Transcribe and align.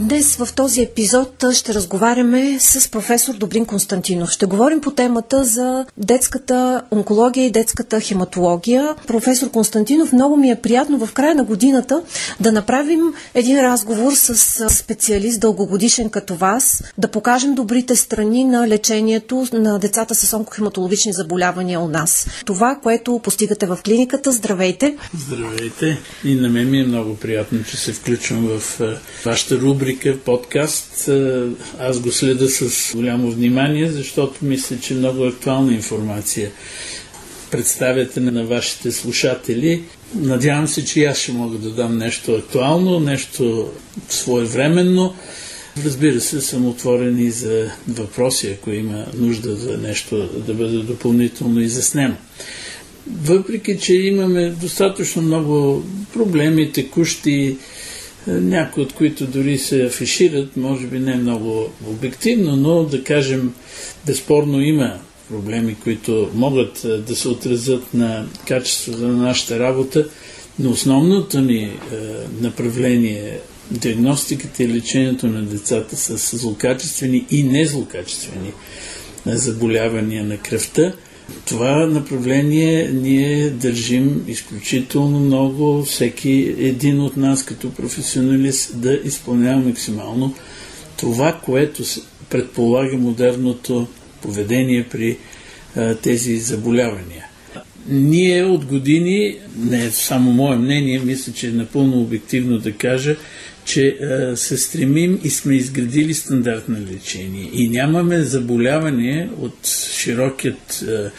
Днес 0.00 0.36
в 0.36 0.48
този 0.54 0.82
епизод 0.82 1.44
ще 1.52 1.74
разговаряме 1.74 2.56
с 2.60 2.90
професор 2.90 3.34
Добрин 3.34 3.66
Константинов. 3.66 4.30
Ще 4.30 4.46
говорим 4.46 4.80
по 4.80 4.90
темата 4.90 5.44
за 5.44 5.86
детската 5.96 6.82
онкология 6.90 7.46
и 7.46 7.50
детската 7.50 8.00
хематология. 8.00 8.94
Професор 9.06 9.50
Константинов, 9.50 10.12
много 10.12 10.36
ми 10.36 10.50
е 10.50 10.56
приятно 10.56 11.06
в 11.06 11.12
края 11.12 11.34
на 11.34 11.44
годината 11.44 12.02
да 12.40 12.52
направим 12.52 13.00
един 13.34 13.60
разговор 13.60 14.12
с 14.14 14.68
специалист 14.70 15.40
дългогодишен 15.40 16.10
като 16.10 16.34
вас, 16.34 16.84
да 16.98 17.08
покажем 17.08 17.54
добрите 17.54 17.96
страни 17.96 18.44
на 18.44 18.68
лечението 18.68 19.46
на 19.52 19.78
децата 19.78 20.14
с 20.14 20.36
онкохематологични 20.36 21.12
заболявания 21.12 21.80
у 21.80 21.88
нас. 21.88 22.26
Това, 22.44 22.78
което 22.82 23.20
постигате 23.24 23.66
в 23.66 23.78
клиниката. 23.84 24.32
Здравейте! 24.32 24.96
Здравейте! 25.18 25.98
И 26.24 26.34
на 26.34 26.48
мен 26.48 26.70
ми 26.70 26.80
е 26.80 26.86
много 26.86 27.16
приятно, 27.16 27.64
че 27.64 27.76
се 27.76 27.92
включвам 27.92 28.46
в 28.46 28.80
вашата 29.24 29.56
рубрика 29.56 29.87
рубрика, 29.88 30.18
подкаст. 30.18 31.10
Аз 31.78 32.00
го 32.00 32.12
следа 32.12 32.48
с 32.48 32.92
голямо 32.96 33.30
внимание, 33.30 33.90
защото 33.90 34.44
мисля, 34.44 34.76
че 34.80 34.94
много 34.94 35.24
актуална 35.24 35.72
информация 35.72 36.50
представяте 37.50 38.20
на 38.20 38.44
вашите 38.44 38.92
слушатели. 38.92 39.82
Надявам 40.14 40.68
се, 40.68 40.84
че 40.84 41.04
аз 41.04 41.18
ще 41.18 41.32
мога 41.32 41.58
да 41.58 41.70
дам 41.70 41.98
нещо 41.98 42.32
актуално, 42.32 43.00
нещо 43.00 43.70
своевременно. 44.08 45.14
Разбира 45.84 46.20
се, 46.20 46.40
съм 46.40 46.66
отворен 46.66 47.18
и 47.18 47.30
за 47.30 47.70
въпроси, 47.88 48.56
ако 48.58 48.70
има 48.70 49.06
нужда 49.14 49.56
за 49.56 49.78
нещо 49.78 50.28
да 50.46 50.54
бъде 50.54 50.76
допълнително 50.76 51.60
изяснено. 51.60 52.16
Въпреки, 53.22 53.78
че 53.78 53.94
имаме 53.94 54.50
достатъчно 54.50 55.22
много 55.22 55.84
проблеми, 56.12 56.72
текущи, 56.72 57.56
някои 58.28 58.82
от 58.82 58.92
които 58.92 59.26
дори 59.26 59.58
се 59.58 59.84
афишират, 59.84 60.56
може 60.56 60.86
би 60.86 60.98
не 60.98 61.16
много 61.16 61.72
обективно, 61.86 62.56
но 62.56 62.84
да 62.84 63.04
кажем, 63.04 63.54
безспорно 64.06 64.60
има 64.60 64.98
проблеми, 65.28 65.76
които 65.82 66.30
могат 66.34 66.86
да 67.06 67.16
се 67.16 67.28
отразят 67.28 67.94
на 67.94 68.26
качеството 68.46 69.08
на 69.08 69.16
нашата 69.16 69.58
работа, 69.58 70.08
но 70.58 70.70
основното 70.70 71.40
ни 71.40 71.70
направление 72.40 73.38
диагностиката 73.70 74.62
и 74.62 74.68
лечението 74.68 75.26
на 75.26 75.42
децата 75.42 75.96
с 75.96 76.36
злокачествени 76.36 77.26
и 77.30 77.42
незлокачествени 77.42 78.52
заболявания 79.26 80.24
на 80.24 80.36
кръвта– 80.36 80.92
това 81.44 81.86
направление 81.86 82.90
ние 82.92 83.50
държим 83.50 84.24
изключително 84.28 85.20
много, 85.20 85.82
всеки 85.82 86.54
един 86.58 87.00
от 87.00 87.16
нас 87.16 87.44
като 87.44 87.74
професионалист 87.74 88.80
да 88.80 89.00
изпълнява 89.04 89.60
максимално 89.60 90.34
това, 90.96 91.40
което 91.44 91.82
предполага 92.30 92.96
модерното 92.96 93.86
поведение 94.22 94.86
при 94.90 95.18
а, 95.76 95.94
тези 95.94 96.36
заболявания. 96.36 97.24
Ние 97.88 98.44
от 98.44 98.64
години, 98.64 99.36
не 99.56 99.84
е 99.84 99.90
само 99.90 100.32
мое 100.32 100.56
мнение, 100.56 100.98
мисля, 100.98 101.32
че 101.32 101.48
е 101.48 101.52
напълно 101.52 102.00
обективно 102.00 102.58
да 102.58 102.72
кажа, 102.72 103.16
че 103.68 103.88
а, 103.88 104.36
се 104.36 104.56
стремим 104.56 105.20
и 105.24 105.30
сме 105.30 105.54
изградили 105.54 106.14
стандарт 106.14 106.68
на 106.68 106.80
лечение. 106.80 107.50
И 107.52 107.68
нямаме 107.68 108.22
заболяване 108.22 109.30
от 109.38 109.68
широкият 109.92 110.82
а, 110.82 111.10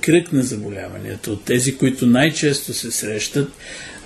кръг 0.00 0.32
на 0.32 0.42
заболяванията, 0.42 1.30
от 1.32 1.44
тези, 1.44 1.76
които 1.76 2.06
най-често 2.06 2.74
се 2.74 2.90
срещат, 2.90 3.52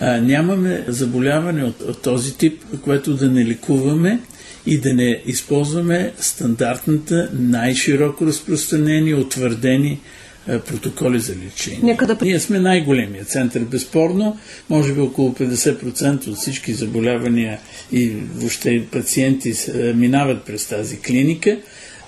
а, 0.00 0.20
нямаме 0.20 0.84
заболяване 0.88 1.64
от, 1.64 1.82
от 1.82 2.02
този 2.02 2.38
тип, 2.38 2.62
което 2.82 3.14
да 3.14 3.30
не 3.30 3.46
лекуваме 3.46 4.20
и 4.66 4.78
да 4.78 4.94
не 4.94 5.22
използваме 5.26 6.12
стандартната, 6.18 7.30
най-широко 7.32 8.26
разпространени, 8.26 9.14
утвърдени 9.14 9.90
е, 9.92 10.00
протоколи 10.46 11.18
за 11.18 11.34
лечение. 11.46 11.80
Нека 11.82 12.06
да... 12.06 12.18
Ние 12.22 12.40
сме 12.40 12.58
най-големия 12.58 13.24
център, 13.24 13.60
безспорно. 13.60 14.38
Може 14.70 14.94
би 14.94 15.00
около 15.00 15.32
50% 15.32 16.28
от 16.28 16.36
всички 16.36 16.72
заболявания 16.72 17.58
и 17.92 18.12
въобще 18.34 18.86
пациенти 18.92 19.54
е, 19.74 19.92
минават 19.92 20.44
през 20.44 20.66
тази 20.66 21.00
клиника 21.00 21.58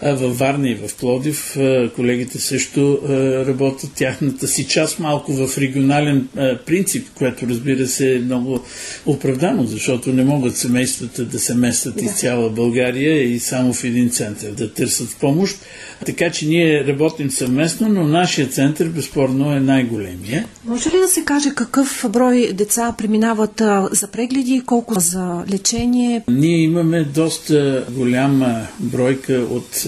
във 0.03 0.39
Варна 0.39 0.71
и 0.71 0.75
в 0.75 0.97
Плодив. 0.97 1.57
Колегите 1.97 2.39
също 2.39 3.01
работят 3.47 3.91
тяхната 3.95 4.49
си 4.49 4.65
част 4.65 4.99
малко 4.99 5.33
в 5.33 5.59
регионален 5.59 6.29
принцип, 6.67 7.09
което 7.15 7.47
разбира 7.47 7.87
се 7.87 8.15
е 8.15 8.19
много 8.19 8.61
оправдано, 9.07 9.65
защото 9.65 10.13
не 10.13 10.25
могат 10.25 10.57
семействата 10.57 11.25
да 11.25 11.39
се 11.39 11.55
местат 11.55 11.97
да. 11.97 12.05
из 12.05 12.15
цяла 12.15 12.51
България 12.51 13.23
и 13.23 13.39
само 13.39 13.73
в 13.73 13.85
един 13.85 14.11
център 14.11 14.51
да 14.51 14.73
търсят 14.73 15.17
помощ. 15.21 15.59
Така 16.07 16.31
че 16.31 16.47
ние 16.47 16.87
работим 16.87 17.31
съвместно, 17.31 17.89
но 17.89 18.05
нашия 18.05 18.49
център 18.49 18.89
безспорно 18.89 19.53
е 19.53 19.61
най-големия. 19.61 20.47
Може 20.65 20.89
ли 20.89 21.01
да 21.01 21.09
се 21.09 21.25
каже 21.25 21.51
какъв 21.55 22.07
брой 22.11 22.53
деца 22.55 22.95
преминават 22.99 23.63
за 23.93 24.07
прегледи 24.07 24.55
и 24.55 24.61
колко 24.61 25.01
за 25.01 25.45
лечение? 25.53 26.23
Ние 26.29 26.59
имаме 26.59 27.05
доста 27.05 27.87
голяма 27.91 28.67
бройка 28.81 29.47
от 29.51 29.88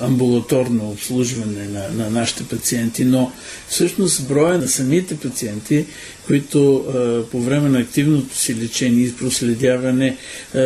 амбулаторно 0.00 0.90
обслужване 0.90 1.68
на, 1.68 1.88
на 1.88 2.10
нашите 2.10 2.44
пациенти, 2.44 3.04
но 3.04 3.32
всъщност 3.68 4.28
броя 4.28 4.58
на 4.58 4.68
самите 4.68 5.16
пациенти 5.16 5.86
които 6.30 6.84
по 7.30 7.40
време 7.40 7.68
на 7.68 7.78
активното 7.78 8.36
си 8.36 8.56
лечение 8.56 9.04
и 9.04 9.16
проследяване 9.16 10.16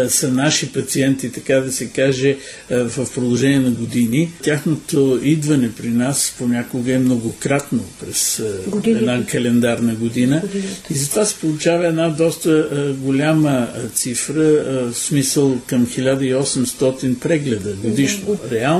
са 0.08 0.32
наши 0.32 0.72
пациенти, 0.72 1.32
така 1.32 1.54
да 1.54 1.72
се 1.72 1.86
каже, 1.86 2.36
в 2.70 3.08
продължение 3.14 3.60
на 3.60 3.70
години. 3.70 4.32
Тяхното 4.42 5.20
идване 5.22 5.72
при 5.72 5.88
нас 5.88 6.34
понякога 6.38 6.92
е 6.92 6.98
многократно 6.98 7.84
през 8.00 8.42
една 8.86 9.26
календарна 9.26 9.94
година 9.94 10.40
Годините. 10.40 10.94
и 10.94 10.94
затова 10.94 11.24
се 11.24 11.36
получава 11.40 11.86
една 11.86 12.08
доста 12.08 12.68
голяма 12.98 13.68
цифра, 13.94 14.64
в 14.92 14.94
смисъл 14.94 15.58
към 15.66 15.86
1800 15.86 17.18
прегледа 17.18 17.72
годишно. 17.72 18.38
Реално 18.50 18.73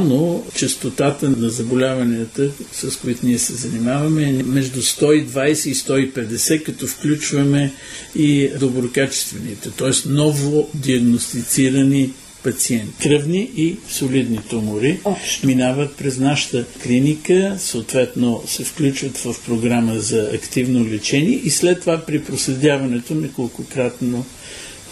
частотата 0.57 1.29
на 1.29 1.49
заболяванията, 1.49 2.51
с 2.73 2.97
които 2.97 3.27
ние 3.27 3.39
се 3.39 3.55
занимаваме, 3.55 4.23
е 4.23 4.43
между 4.43 4.83
120 4.83 5.69
и 5.69 5.75
150, 5.75 6.63
като 6.63 6.87
включваме 6.87 7.73
и 8.17 8.51
доброкачествените, 8.61 9.71
т.е. 9.71 10.09
ново 10.09 10.71
диагностицирани 10.75 12.11
пациенти. 12.45 12.93
Кръвни 13.03 13.51
и 13.57 13.77
солидни 13.89 14.39
тумори 14.51 15.01
Общо. 15.05 15.47
минават 15.47 15.97
през 15.97 16.19
нашата 16.19 16.65
клиника, 16.83 17.57
съответно 17.59 18.43
се 18.47 18.65
включват 18.65 19.19
в 19.19 19.35
програма 19.47 19.99
за 19.99 20.31
активно 20.35 20.87
лечение 20.87 21.41
и 21.45 21.51
след 21.51 21.81
това 21.81 21.99
при 22.07 22.25
проследяването 22.25 23.15
неколкократно 23.15 24.27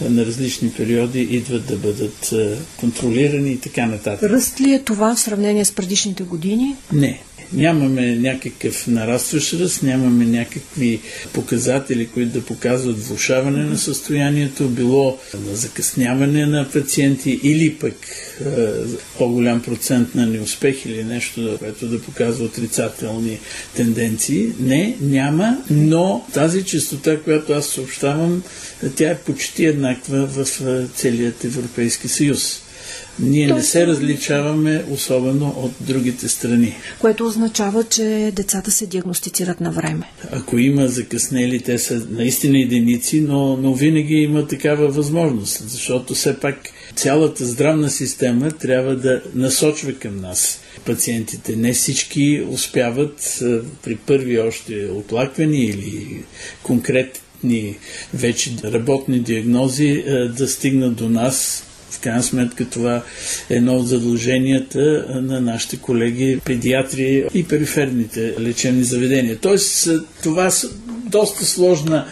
на 0.01 0.25
различни 0.25 0.71
периоди 0.71 1.21
идват 1.21 1.65
да 1.65 1.75
бъдат 1.75 2.33
контролирани 2.77 3.51
и 3.51 3.57
така 3.57 3.85
нататък. 3.85 4.31
Ръст 4.31 4.61
ли 4.61 4.73
е 4.73 4.79
това 4.79 5.15
в 5.15 5.19
сравнение 5.19 5.65
с 5.65 5.71
предишните 5.71 6.23
години? 6.23 6.75
Не. 6.93 7.21
Нямаме 7.53 8.15
някакъв 8.15 8.87
нарастващ 8.87 9.53
ръст, 9.53 9.83
нямаме 9.83 10.25
някакви 10.25 10.99
показатели, 11.33 12.07
които 12.07 12.31
да 12.31 12.45
показват 12.45 13.07
влушаване 13.07 13.63
на 13.63 13.77
състоянието, 13.77 14.69
било 14.69 15.19
на 15.47 15.55
закъсняване 15.55 16.45
на 16.45 16.69
пациенти 16.69 17.39
или 17.43 17.75
пък 17.75 17.93
е, 17.93 18.45
по-голям 19.17 19.61
процент 19.61 20.15
на 20.15 20.25
неуспех 20.25 20.85
или 20.85 21.03
нещо, 21.03 21.55
което 21.59 21.87
да 21.87 22.01
показва 22.01 22.45
отрицателни 22.45 23.39
тенденции. 23.75 24.51
Не, 24.59 24.97
няма, 25.01 25.57
но 25.69 26.25
тази 26.33 26.63
частота, 26.63 27.19
която 27.19 27.53
аз 27.53 27.67
съобщавам, 27.67 28.43
тя 28.95 29.09
е 29.09 29.17
почти 29.17 29.65
еднаква 29.65 30.25
в 30.25 30.47
целият 30.95 31.43
Европейски 31.43 32.07
съюз. 32.07 32.62
Ние 33.19 33.47
не 33.47 33.63
се 33.63 33.87
различаваме 33.87 34.85
особено 34.91 35.53
от 35.57 35.71
другите 35.79 36.29
страни. 36.29 36.75
Което 36.99 37.25
означава, 37.25 37.83
че 37.83 38.31
децата 38.35 38.71
се 38.71 38.85
диагностицират 38.85 39.61
на 39.61 39.71
време. 39.71 40.11
Ако 40.31 40.57
има 40.57 40.87
закъснели, 40.87 41.59
те 41.59 41.77
са 41.77 42.05
наистина 42.09 42.59
единици, 42.59 43.21
но, 43.21 43.57
но 43.57 43.73
винаги 43.73 44.15
има 44.15 44.47
такава 44.47 44.87
възможност, 44.87 45.69
защото 45.69 46.13
все 46.13 46.39
пак 46.39 46.69
цялата 46.95 47.45
здравна 47.45 47.89
система 47.89 48.51
трябва 48.51 48.95
да 48.95 49.21
насочва 49.35 49.93
към 49.93 50.21
нас 50.21 50.59
пациентите. 50.85 51.55
Не 51.55 51.73
всички 51.73 52.45
успяват 52.49 53.43
при 53.83 53.95
първи 53.95 54.39
още 54.39 54.87
оплаквани 54.91 55.65
или 55.65 56.23
конкретни 56.63 57.77
вече 58.13 58.51
работни 58.63 59.19
диагнози 59.19 60.03
да 60.37 60.47
стигнат 60.47 60.95
до 60.95 61.09
нас 61.09 61.63
в 61.93 61.99
крайна 61.99 62.23
сметка 62.23 62.69
това 62.69 62.95
е 63.49 63.55
едно 63.55 63.75
от 63.75 63.87
задълженията 63.87 65.05
на 65.21 65.41
нашите 65.41 65.77
колеги 65.77 66.39
педиатри 66.45 67.25
и 67.33 67.47
периферните 67.47 68.33
лечебни 68.39 68.83
заведения. 68.83 69.37
Тоест 69.41 69.89
това 70.23 70.47
е 70.47 70.51
доста 71.09 71.45
сложна 71.45 72.05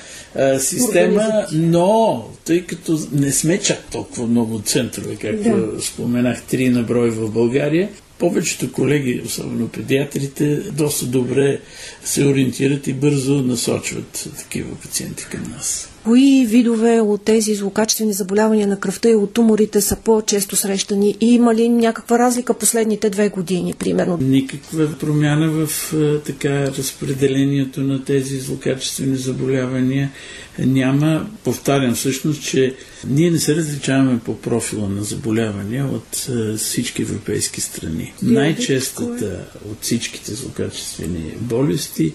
система, 0.60 1.45
но 1.51 2.25
тъй 2.45 2.66
като 2.66 3.00
не 3.12 3.31
сме 3.31 3.57
чак 3.57 3.80
толкова 3.92 4.28
много 4.28 4.62
центрове, 4.62 5.16
както 5.16 5.50
да. 5.50 5.81
споменах, 5.81 6.42
три 6.44 6.69
на 6.69 6.83
брой 6.83 7.10
в 7.10 7.31
България, 7.31 7.89
повечето 8.19 8.72
колеги, 8.72 9.22
особено 9.25 9.68
педиатрите, 9.68 10.56
доста 10.56 11.06
добре 11.06 11.60
се 12.04 12.25
ориентират 12.25 12.88
и 12.88 12.94
бързо 12.94 13.33
насочват 13.42 14.30
такива 14.38 14.75
пациенти 14.75 15.25
към 15.31 15.44
нас. 15.57 15.90
Кои 16.03 16.45
видове 16.45 17.01
от 17.01 17.21
тези 17.21 17.56
злокачествени 17.56 18.13
заболявания 18.13 18.68
на 18.68 18.80
кръвта 18.80 19.09
и 19.09 19.15
от 19.15 19.33
туморите 19.33 19.81
са 19.81 19.95
по-често 19.95 20.56
срещани 20.56 21.18
и 21.21 21.33
има 21.33 21.56
ли 21.56 21.69
някаква 21.69 22.19
разлика 22.19 22.53
последните 22.53 23.09
две 23.09 23.30
години, 23.30 23.74
примерно? 23.74 24.18
Никаква 24.21 24.98
промяна 25.00 25.50
в 25.50 25.94
така 26.25 26.68
разпределението 26.68 27.81
на 27.81 28.06
тези 28.06 28.39
злокачествени 28.39 29.15
заболявания 29.15 30.12
няма. 30.59 31.30
Повтарям 31.44 31.95
всъщност, 31.95 32.44
че 32.44 32.75
ние 33.07 33.31
не 33.31 33.39
се 33.39 33.56
различаваме 33.56 34.19
по 34.19 34.38
профила 34.38 34.89
на 34.89 35.04
заболявания 35.04 35.86
от 35.86 36.27
всички 36.57 37.01
европейски 37.01 37.62
страни. 37.62 38.13
Най-честата 38.21 39.45
от 39.71 39.77
всичките 39.81 40.33
злокачествени 40.33 41.33
болести 41.39 42.13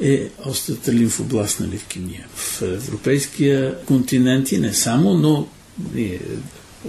е 0.00 0.28
острата 0.46 0.92
лимфобластна 0.92 1.68
левкемия. 1.68 2.26
В 2.34 2.62
европейския 2.62 3.78
континент 3.84 4.52
и 4.52 4.58
не 4.58 4.74
само, 4.74 5.14
но 5.14 5.48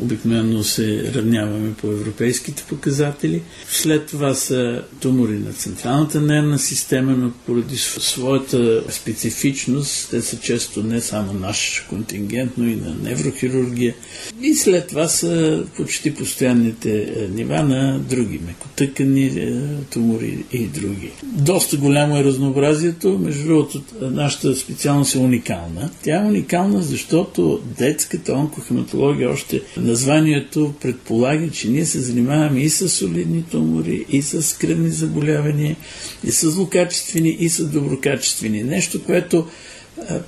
обикновено 0.01 0.63
се 0.63 1.13
равняваме 1.13 1.73
по 1.73 1.87
европейските 1.87 2.63
показатели. 2.69 3.41
След 3.69 4.05
това 4.05 4.33
са 4.33 4.83
тумори 4.99 5.39
на 5.39 5.53
централната 5.53 6.21
нервна 6.21 6.59
система, 6.59 7.11
но 7.11 7.31
поради 7.45 7.77
своята 7.77 8.83
специфичност, 8.89 10.09
те 10.09 10.21
са 10.21 10.39
често 10.39 10.83
не 10.83 11.01
само 11.01 11.33
наш 11.33 11.85
контингент, 11.89 12.51
но 12.57 12.67
и 12.67 12.75
на 12.75 12.95
неврохирургия. 13.03 13.95
И 14.41 14.55
след 14.55 14.87
това 14.87 15.07
са 15.07 15.63
почти 15.77 16.15
постоянните 16.15 17.13
е, 17.17 17.27
нива 17.27 17.63
на 17.63 17.99
други 17.99 18.39
мекотъкани 18.47 19.25
е, 19.25 19.61
тумори 19.91 20.43
и 20.51 20.65
други. 20.65 21.11
Доста 21.23 21.77
голямо 21.77 22.17
е 22.17 22.23
разнообразието. 22.23 23.19
Между 23.19 23.43
другото, 23.47 23.81
нашата 24.01 24.55
специалност 24.55 25.15
е 25.15 25.19
уникална. 25.19 25.89
Тя 26.03 26.23
е 26.23 26.27
уникална, 26.27 26.81
защото 26.81 27.61
детската 27.77 28.33
онкохематология 28.33 29.29
още 29.31 29.61
Названието 29.85 30.73
предполага, 30.81 31.49
че 31.51 31.69
ние 31.69 31.85
се 31.85 31.99
занимаваме 31.99 32.61
и 32.61 32.69
с 32.69 32.89
солидни 32.89 33.43
тумори, 33.51 34.05
и 34.09 34.21
с 34.21 34.57
кръвни 34.57 34.89
заболявания, 34.89 35.75
и 36.23 36.31
с 36.31 36.49
злокачествени, 36.49 37.29
и 37.39 37.49
с 37.49 37.65
доброкачествени. 37.65 38.63
Нещо, 38.63 39.03
което 39.03 39.47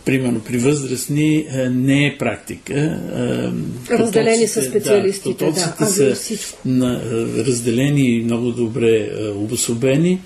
примерно 0.05 0.39
при 0.39 0.57
възрастни 0.57 1.45
не 1.71 2.05
е 2.05 2.17
практика. 2.17 2.99
Разделени 3.89 4.47
са 4.47 4.63
специалистите, 4.63 5.45
да, 5.45 5.75
да, 5.79 5.85
са 5.85 6.37
на, 6.65 7.01
разделени 7.37 8.17
и 8.17 8.23
много 8.23 8.51
добре 8.51 9.09
обособени. 9.35 10.19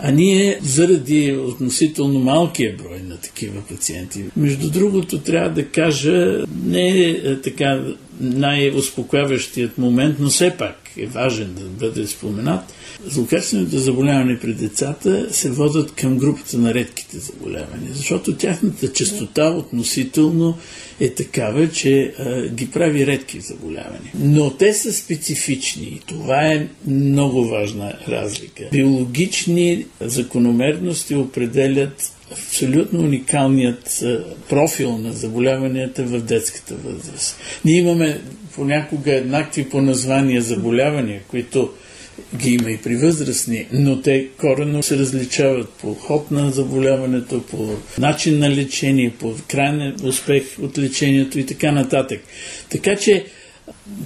А 0.00 0.10
ние, 0.10 0.58
заради 0.62 1.32
относително 1.32 2.18
малкия 2.18 2.76
брой 2.76 3.00
на 3.08 3.16
такива 3.16 3.62
пациенти, 3.68 4.24
между 4.36 4.70
другото, 4.70 5.18
трябва 5.18 5.50
да 5.50 5.64
кажа, 5.64 6.44
не 6.64 6.88
е 6.88 7.40
така 7.40 7.84
най-успокояващият 8.20 9.78
момент, 9.78 10.16
но 10.18 10.28
все 10.28 10.56
пак 10.56 10.76
е 10.98 11.06
важен 11.06 11.54
да 11.54 11.64
бъде 11.64 12.06
споменат. 12.06 12.74
Злокачествените 13.06 13.78
заболявания 13.78 14.40
при 14.40 14.54
децата 14.54 15.34
се 15.34 15.50
водят 15.50 15.94
към 15.94 16.18
групата 16.18 16.58
на 16.58 16.74
редките 16.74 17.18
заболявания, 17.18 17.90
защото 17.92 18.36
тяхната 18.36 18.92
частота 18.92 19.50
относително 19.50 20.58
е 21.00 21.10
такава, 21.10 21.70
че 21.70 22.14
а, 22.18 22.48
ги 22.48 22.70
прави 22.70 23.06
редки 23.06 23.40
заболявания. 23.40 24.12
Но 24.18 24.50
те 24.50 24.74
са 24.74 24.92
специфични 24.92 25.84
и 25.84 26.00
това 26.06 26.46
е 26.46 26.68
много 26.86 27.48
важна 27.48 27.92
разлика. 28.08 28.64
Биологични 28.72 29.86
закономерности 30.00 31.14
определят 31.14 32.12
абсолютно 32.32 33.00
уникалният 33.00 34.04
профил 34.48 34.98
на 34.98 35.12
заболяванията 35.12 36.04
в 36.04 36.20
детската 36.20 36.74
възраст. 36.74 37.36
Ние 37.64 37.78
имаме 37.78 38.20
понякога 38.58 39.14
еднакви 39.14 39.68
по 39.68 39.82
названия 39.82 40.42
заболявания, 40.42 41.20
които 41.28 41.70
ги 42.36 42.50
има 42.50 42.70
и 42.70 42.78
при 42.78 42.96
възрастни, 42.96 43.66
но 43.72 44.02
те 44.02 44.28
коренно 44.40 44.82
се 44.82 44.98
различават 44.98 45.68
по 45.68 45.94
ход 45.94 46.30
на 46.30 46.50
заболяването, 46.50 47.42
по 47.42 47.74
начин 47.98 48.38
на 48.38 48.50
лечение, 48.50 49.12
по 49.20 49.34
крайен 49.48 49.96
успех 50.04 50.44
от 50.62 50.78
лечението 50.78 51.38
и 51.38 51.46
така 51.46 51.72
нататък. 51.72 52.20
Така 52.70 52.96
че 52.96 53.24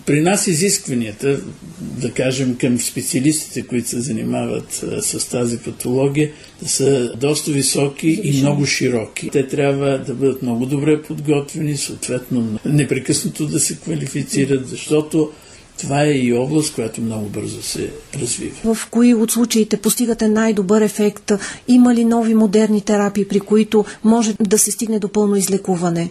при 0.07 0.21
нас 0.21 0.47
изискванията, 0.47 1.41
да 1.81 2.11
кажем, 2.11 2.57
към 2.57 2.81
специалистите, 2.81 3.63
които 3.63 3.89
се 3.89 4.01
занимават 4.01 4.85
а, 4.93 5.03
с 5.03 5.29
тази 5.29 5.59
патология, 5.59 6.31
са 6.67 7.13
доста 7.17 7.51
високи 7.51 8.21
и 8.23 8.41
много 8.41 8.67
широки. 8.67 9.31
Те 9.33 9.47
трябва 9.47 9.99
да 9.99 10.15
бъдат 10.15 10.43
много 10.43 10.67
добре 10.67 11.03
подготвени, 11.03 11.77
съответно 11.77 12.59
непрекъснато 12.65 13.47
да 13.47 13.61
се 13.61 13.77
квалифицират, 13.77 14.69
защото 14.69 15.31
това 15.79 16.05
е 16.05 16.11
и 16.11 16.33
област, 16.33 16.75
която 16.75 17.01
много 17.01 17.29
бързо 17.29 17.63
се 17.63 17.91
развива. 18.21 18.75
В 18.75 18.89
кои 18.91 19.15
от 19.15 19.31
случаите 19.31 19.77
постигате 19.77 20.29
най-добър 20.29 20.81
ефект? 20.81 21.33
Има 21.69 21.95
ли 21.95 22.05
нови 22.05 22.35
модерни 22.35 22.81
терапии, 22.81 23.29
при 23.29 23.41
които 23.41 23.85
може 24.05 24.35
да 24.41 24.59
се 24.59 24.71
стигне 24.71 24.99
до 24.99 25.09
пълно 25.09 25.37
излекуване? 25.37 26.11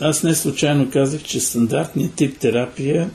Аз 0.00 0.22
не 0.22 0.34
случайно 0.34 0.90
казах, 0.90 1.22
че 1.22 1.40
стандартният 1.40 2.14
тип 2.14 2.38
терапия 2.38 3.10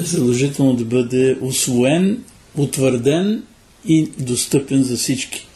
е 0.00 0.02
задължително 0.02 0.74
да 0.74 0.84
бъде 0.84 1.38
освоен, 1.40 2.24
утвърден 2.56 3.42
и 3.86 4.08
достъпен 4.18 4.82
за 4.82 4.96
всички. 4.96 5.46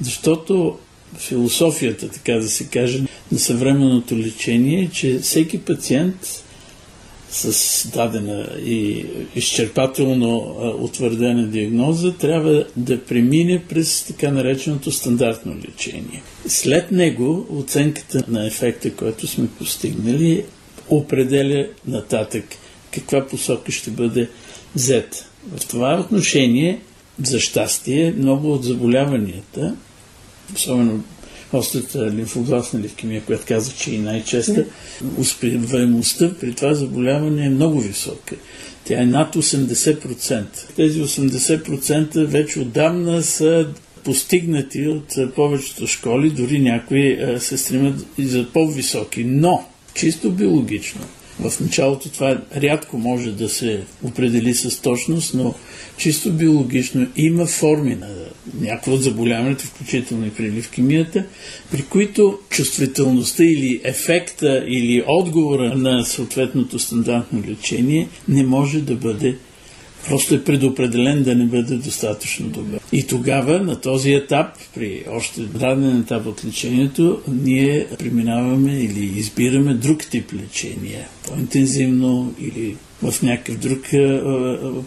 Защото 0.00 0.78
философията, 1.18 2.08
така 2.08 2.32
да 2.32 2.48
се 2.48 2.66
каже, 2.66 3.02
на 3.32 3.38
съвременното 3.38 4.18
лечение 4.18 4.82
е, 4.82 4.90
че 4.90 5.18
всеки 5.18 5.58
пациент 5.58 6.44
с 7.30 7.88
дадена 7.88 8.48
и 8.64 9.06
изчерпателно 9.34 10.56
утвърдена 10.80 11.46
диагноза, 11.46 12.12
трябва 12.12 12.66
да 12.76 13.04
премине 13.04 13.62
през 13.68 14.02
така 14.02 14.30
нареченото 14.30 14.92
стандартно 14.92 15.56
лечение. 15.68 16.22
След 16.46 16.90
него 16.90 17.46
оценката 17.50 18.24
на 18.28 18.46
ефекта, 18.46 18.94
който 18.94 19.26
сме 19.26 19.48
постигнали, 19.58 20.44
определя 20.88 21.66
нататък 21.86 22.44
каква 22.90 23.26
посока 23.26 23.72
ще 23.72 23.90
бъде 23.90 24.28
взета. 24.74 25.26
В 25.56 25.68
това 25.68 26.00
отношение, 26.00 26.80
за 27.24 27.40
щастие, 27.40 28.14
много 28.16 28.52
от 28.52 28.64
заболяванията, 28.64 29.76
особено 30.54 31.04
острата 31.58 32.10
лимфобластна 32.10 32.80
левкемия, 32.80 33.22
която 33.22 33.44
казах, 33.48 33.76
че 33.76 33.94
и 33.94 33.98
най-честа, 33.98 34.64
успеваемостта 35.18 36.30
при 36.40 36.54
това 36.54 36.74
заболяване 36.74 37.46
е 37.46 37.50
много 37.50 37.80
висока. 37.80 38.34
Тя 38.84 39.02
е 39.02 39.06
над 39.06 39.34
80%. 39.34 40.44
Тези 40.76 41.02
80% 41.02 42.24
вече 42.24 42.60
отдавна 42.60 43.22
са 43.22 43.68
постигнати 44.04 44.88
от 44.88 45.34
повечето 45.34 45.86
школи, 45.86 46.30
дори 46.30 46.58
някои 46.58 47.18
се 47.38 47.58
стремят 47.58 48.06
и 48.18 48.26
за 48.26 48.46
по-високи. 48.52 49.24
Но, 49.24 49.68
чисто 49.94 50.30
биологично, 50.30 51.00
в 51.40 51.60
началото 51.60 52.08
това 52.08 52.38
рядко 52.56 52.98
може 52.98 53.32
да 53.32 53.48
се 53.48 53.80
определи 54.02 54.54
с 54.54 54.80
точност, 54.82 55.34
но 55.34 55.54
чисто 55.96 56.32
биологично 56.32 57.06
има 57.16 57.46
форми 57.46 57.94
на 57.94 58.08
някакво 58.60 58.92
от 58.92 59.02
заболяването, 59.02 59.64
включително 59.64 60.26
и 60.26 60.30
при 60.30 60.52
левкемията, 60.52 61.24
при 61.70 61.82
които 61.82 62.38
чувствителността 62.50 63.44
или 63.44 63.80
ефекта 63.84 64.64
или 64.68 65.04
отговора 65.06 65.76
на 65.76 66.04
съответното 66.04 66.78
стандартно 66.78 67.42
лечение 67.48 68.08
не 68.28 68.42
може 68.42 68.80
да 68.80 68.94
бъде 68.94 69.36
просто 70.08 70.34
е 70.34 70.44
предопределен 70.44 71.22
да 71.22 71.34
не 71.34 71.44
бъде 71.44 71.74
достатъчно 71.74 72.48
добър. 72.48 72.80
И 72.92 73.06
тогава, 73.06 73.58
на 73.62 73.80
този 73.80 74.12
етап, 74.12 74.46
при 74.74 75.04
още 75.10 75.40
даден 75.40 76.00
етап 76.00 76.26
от 76.26 76.44
лечението, 76.44 77.20
ние 77.28 77.86
преминаваме 77.98 78.72
или 78.72 79.18
избираме 79.18 79.74
друг 79.74 80.10
тип 80.10 80.32
лечение. 80.32 81.08
По-интензивно 81.28 82.34
или 82.40 82.76
в 83.02 83.22
някакъв 83.22 83.58
друг 83.58 83.80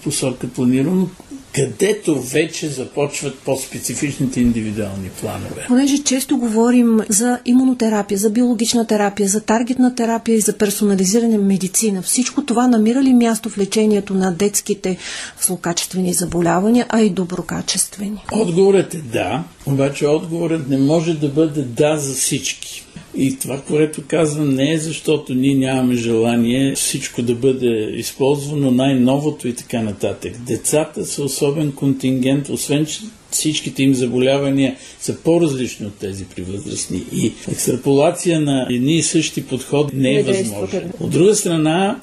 посока 0.03 0.47
планирано, 0.47 1.09
където 1.55 2.21
вече 2.21 2.69
започват 2.69 3.39
по-специфичните 3.39 4.41
индивидуални 4.41 5.09
планове. 5.21 5.65
Понеже 5.67 6.03
често 6.03 6.37
говорим 6.37 6.99
за 7.09 7.39
имунотерапия, 7.45 8.17
за 8.17 8.29
биологична 8.29 8.87
терапия, 8.87 9.29
за 9.29 9.41
таргетна 9.41 9.95
терапия 9.95 10.35
и 10.35 10.41
за 10.41 10.57
персонализиране 10.57 11.37
медицина, 11.37 12.01
всичко 12.01 12.45
това 12.45 12.67
намира 12.67 13.03
ли 13.03 13.13
място 13.13 13.49
в 13.49 13.57
лечението 13.57 14.13
на 14.13 14.31
детските 14.31 14.97
злокачествени 15.41 16.13
заболявания, 16.13 16.85
а 16.89 17.01
и 17.01 17.09
доброкачествени? 17.09 18.23
Отговорът 18.31 18.93
е 18.93 18.97
да, 18.97 19.43
обаче 19.65 20.07
отговорът 20.07 20.69
не 20.69 20.77
може 20.77 21.13
да 21.13 21.27
бъде 21.27 21.61
да 21.61 21.97
за 21.97 22.13
всички. 22.13 22.85
И 23.15 23.39
това, 23.39 23.61
което 23.61 24.01
казвам, 24.07 24.55
не 24.55 24.73
е 24.73 24.77
защото 24.77 25.33
ние 25.33 25.55
нямаме 25.55 25.95
желание 25.95 26.75
всичко 26.75 27.21
да 27.21 27.35
бъде 27.35 27.91
използвано, 27.95 28.71
най-новото 28.71 29.47
и 29.47 29.55
така 29.55 29.81
нататък. 29.81 30.33
Децата 30.47 31.05
са 31.05 31.23
особен 31.23 31.71
контингент, 31.71 32.49
освен 32.49 32.85
че 32.85 32.99
всичките 33.31 33.83
им 33.83 33.93
заболявания 33.93 34.75
са 34.99 35.15
по-различни 35.15 35.85
от 35.85 35.95
тези 35.95 36.25
при 36.25 36.41
възрастни. 36.41 37.03
И 37.13 37.31
екстраполация 37.51 38.41
на 38.41 38.67
едни 38.69 38.95
и 38.95 39.03
същи 39.03 39.45
подходи 39.45 39.95
не 39.95 40.19
е 40.19 40.23
възможно. 40.23 40.81
От 40.99 41.09
друга 41.09 41.35
страна, 41.35 42.01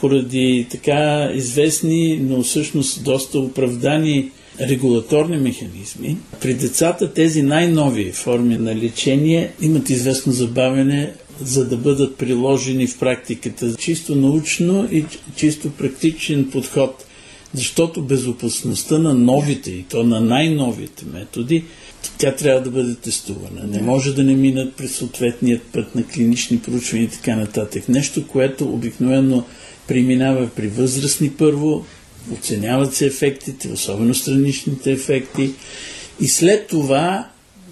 поради 0.00 0.66
така 0.70 1.30
известни, 1.34 2.18
но 2.22 2.42
всъщност 2.42 3.04
доста 3.04 3.38
оправдани 3.38 4.30
регулаторни 4.60 5.36
механизми. 5.36 6.16
При 6.40 6.54
децата 6.54 7.12
тези 7.12 7.42
най-нови 7.42 8.12
форми 8.12 8.58
на 8.58 8.76
лечение 8.76 9.52
имат 9.60 9.90
известно 9.90 10.32
забавяне 10.32 11.12
за 11.40 11.68
да 11.68 11.76
бъдат 11.76 12.16
приложени 12.16 12.86
в 12.86 12.98
практиката. 12.98 13.76
Чисто 13.76 14.14
научно 14.14 14.88
и 14.92 15.04
чисто 15.36 15.70
практичен 15.70 16.50
подход, 16.52 17.04
защото 17.54 18.02
безопасността 18.02 18.98
на 18.98 19.14
новите 19.14 19.70
и 19.70 19.82
то 19.82 20.02
на 20.02 20.20
най-новите 20.20 21.04
методи, 21.12 21.64
тя 22.18 22.34
трябва 22.34 22.60
да 22.60 22.70
бъде 22.70 22.94
тестувана. 22.94 23.66
Не 23.66 23.82
може 23.82 24.14
да 24.14 24.22
не 24.22 24.34
минат 24.34 24.74
през 24.74 24.96
съответният 24.96 25.62
път 25.62 25.94
на 25.94 26.04
клинични 26.04 26.58
проучвания 26.58 27.04
и 27.04 27.10
така 27.10 27.36
нататък. 27.36 27.88
Нещо, 27.88 28.26
което 28.26 28.64
обикновено 28.64 29.44
преминава 29.88 30.48
при 30.56 30.68
възрастни 30.68 31.30
първо, 31.30 31.86
оценяват 32.32 32.94
се 32.94 33.06
ефектите, 33.06 33.68
особено 33.68 34.14
страничните 34.14 34.92
ефекти 34.92 35.50
и 36.20 36.28
след 36.28 36.66
това 36.66 37.28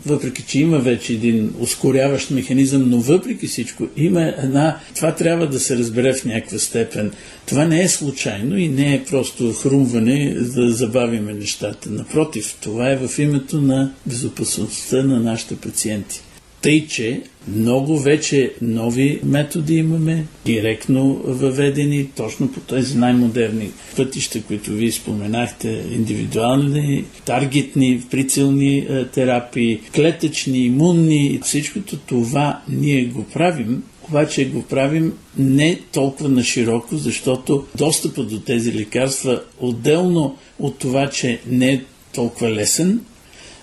въпреки 0.06 0.42
че 0.42 0.60
има 0.60 0.78
вече 0.78 1.12
един 1.12 1.54
ускоряващ 1.58 2.30
механизъм, 2.30 2.90
но 2.90 3.00
въпреки 3.00 3.46
всичко 3.46 3.86
има 3.96 4.22
една... 4.22 4.78
Това 4.94 5.14
трябва 5.14 5.46
да 5.46 5.60
се 5.60 5.78
разбере 5.78 6.14
в 6.14 6.24
някаква 6.24 6.58
степен. 6.58 7.12
Това 7.46 7.64
не 7.64 7.82
е 7.82 7.88
случайно 7.88 8.58
и 8.58 8.68
не 8.68 8.94
е 8.94 9.04
просто 9.04 9.52
хрумване 9.52 10.34
да 10.34 10.70
забавиме 10.70 11.34
нещата. 11.34 11.90
Напротив, 11.90 12.56
това 12.60 12.90
е 12.90 12.96
в 12.96 13.18
името 13.18 13.60
на 13.60 13.92
безопасността 14.06 15.02
на 15.02 15.20
нашите 15.20 15.56
пациенти. 15.56 16.22
Тъй, 16.64 16.86
че 16.86 17.22
много 17.48 17.98
вече 17.98 18.52
нови 18.62 19.20
методи 19.24 19.74
имаме, 19.74 20.26
директно 20.44 21.20
въведени, 21.24 22.06
точно 22.16 22.52
по 22.52 22.60
тези 22.60 22.98
най-модерни 22.98 23.70
пътища, 23.96 24.42
които 24.42 24.72
вие 24.72 24.92
споменахте, 24.92 25.84
индивидуални, 25.92 27.04
таргетни, 27.24 28.02
прицелни 28.10 28.78
е, 28.78 29.04
терапии, 29.04 29.80
клетъчни, 29.94 30.58
имунни. 30.58 31.40
Всичкото 31.42 31.96
това 31.96 32.60
ние 32.68 33.04
го 33.04 33.24
правим, 33.24 33.82
обаче 34.08 34.48
го 34.48 34.62
правим 34.62 35.12
не 35.38 35.80
толкова 35.92 36.28
на 36.28 36.44
широко, 36.44 36.96
защото 36.96 37.66
достъпа 37.76 38.22
до 38.22 38.40
тези 38.40 38.74
лекарства, 38.74 39.42
отделно 39.60 40.36
от 40.58 40.78
това, 40.78 41.10
че 41.10 41.40
не 41.46 41.72
е 41.72 41.82
толкова 42.14 42.50
лесен, 42.50 43.00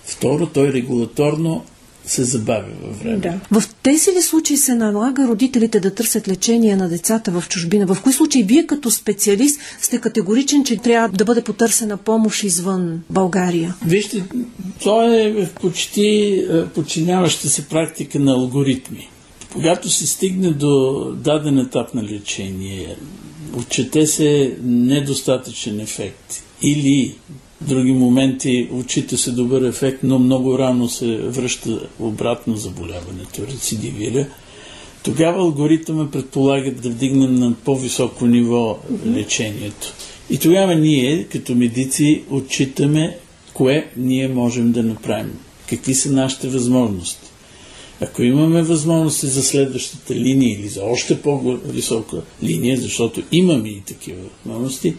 второ, 0.04 0.46
той 0.46 0.72
регулаторно 0.72 1.64
се 2.06 2.24
забавя 2.24 2.68
във 2.82 2.98
време. 2.98 3.16
Да. 3.16 3.60
В 3.60 3.62
тези 3.82 4.10
ли 4.10 4.22
случаи 4.22 4.56
се 4.56 4.74
налага 4.74 5.28
родителите 5.28 5.80
да 5.80 5.94
търсят 5.94 6.28
лечение 6.28 6.76
на 6.76 6.88
децата 6.88 7.30
в 7.30 7.44
чужбина? 7.48 7.94
В 7.94 8.02
кои 8.02 8.12
случаи 8.12 8.42
вие 8.42 8.66
като 8.66 8.90
специалист 8.90 9.60
сте 9.80 10.00
категоричен, 10.00 10.64
че 10.64 10.76
трябва 10.76 11.08
да 11.08 11.24
бъде 11.24 11.42
потърсена 11.42 11.96
помощ 11.96 12.42
извън 12.42 13.02
България? 13.10 13.74
Вижте, 13.86 14.24
то 14.82 15.12
е 15.12 15.48
почти 15.60 16.44
е, 16.50 16.66
подчиняваща 16.66 17.48
се 17.48 17.68
практика 17.68 18.18
на 18.20 18.32
алгоритми. 18.32 19.08
Когато 19.52 19.90
се 19.90 20.06
стигне 20.06 20.50
до 20.50 21.04
даден 21.14 21.58
етап 21.58 21.94
на 21.94 22.04
лечение, 22.04 22.96
отчете 23.56 24.06
се 24.06 24.56
недостатъчен 24.62 25.80
ефект 25.80 26.42
или 26.62 27.14
други 27.68 27.92
моменти 27.92 28.68
отчита 28.72 29.18
се 29.18 29.30
добър 29.30 29.62
ефект, 29.62 29.98
но 30.02 30.18
много 30.18 30.58
рано 30.58 30.88
се 30.88 31.16
връща 31.16 31.88
обратно 31.98 32.56
заболяването, 32.56 33.46
рецидивира. 33.46 34.26
Тогава 35.02 35.38
алгоритъма 35.38 36.10
предполага 36.10 36.72
да 36.72 36.90
вдигнем 36.90 37.34
на 37.34 37.54
по-високо 37.54 38.26
ниво 38.26 38.78
лечението. 39.06 39.94
И 40.30 40.38
тогава 40.38 40.74
ние, 40.74 41.24
като 41.24 41.54
медици, 41.54 42.22
отчитаме 42.30 43.16
кое 43.54 43.90
ние 43.96 44.28
можем 44.28 44.72
да 44.72 44.82
направим, 44.82 45.38
какви 45.68 45.94
са 45.94 46.12
нашите 46.12 46.48
възможности. 46.48 47.21
Ако 48.02 48.22
имаме 48.22 48.62
възможности 48.62 49.26
за 49.26 49.42
следващата 49.42 50.14
линия 50.14 50.58
или 50.58 50.68
за 50.68 50.84
още 50.84 51.22
по-висока 51.22 52.22
линия, 52.42 52.80
защото 52.80 53.22
имаме 53.32 53.68
и 53.68 53.80
такива 53.80 54.22
възможности, 54.44 54.94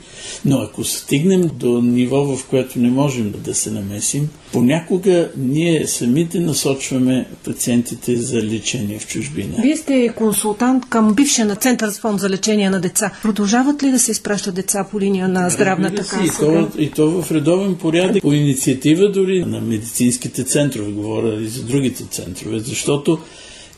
но 0.45 0.57
ако 0.57 0.83
стигнем 0.83 1.49
до 1.53 1.81
ниво, 1.81 2.35
в 2.35 2.45
което 2.49 2.79
не 2.79 2.89
можем 2.89 3.33
да 3.37 3.55
се 3.55 3.71
намесим, 3.71 4.29
понякога 4.53 5.29
ние 5.37 5.87
самите 5.87 6.39
насочваме 6.39 7.25
пациентите 7.43 8.15
за 8.15 8.43
лечение 8.43 8.99
в 8.99 9.07
чужбина. 9.07 9.55
Вие 9.61 9.77
сте 9.77 10.09
консултант 10.15 10.89
към 10.89 11.13
бившия 11.13 11.45
на 11.45 11.55
Център 11.55 11.89
за 11.89 11.99
фонд 11.99 12.19
за 12.19 12.29
лечение 12.29 12.69
на 12.69 12.81
деца. 12.81 13.11
Продължават 13.21 13.83
ли 13.83 13.91
да 13.91 13.99
се 13.99 14.11
изпращат 14.11 14.55
деца 14.55 14.87
по 14.91 14.99
линия 14.99 15.27
на 15.27 15.49
здравната 15.49 16.01
каса? 16.01 16.23
И 16.25 16.29
то, 16.39 16.67
и 16.77 16.91
то 16.91 17.21
в 17.21 17.31
редовен 17.31 17.75
порядък, 17.75 18.21
по 18.21 18.33
инициатива 18.33 19.11
дори 19.11 19.45
на 19.45 19.61
медицинските 19.61 20.43
центрове, 20.43 20.91
говоря 20.91 21.41
и 21.41 21.47
за 21.47 21.63
другите 21.63 22.03
центрове, 22.03 22.59
защото 22.59 22.93
защото 22.93 23.19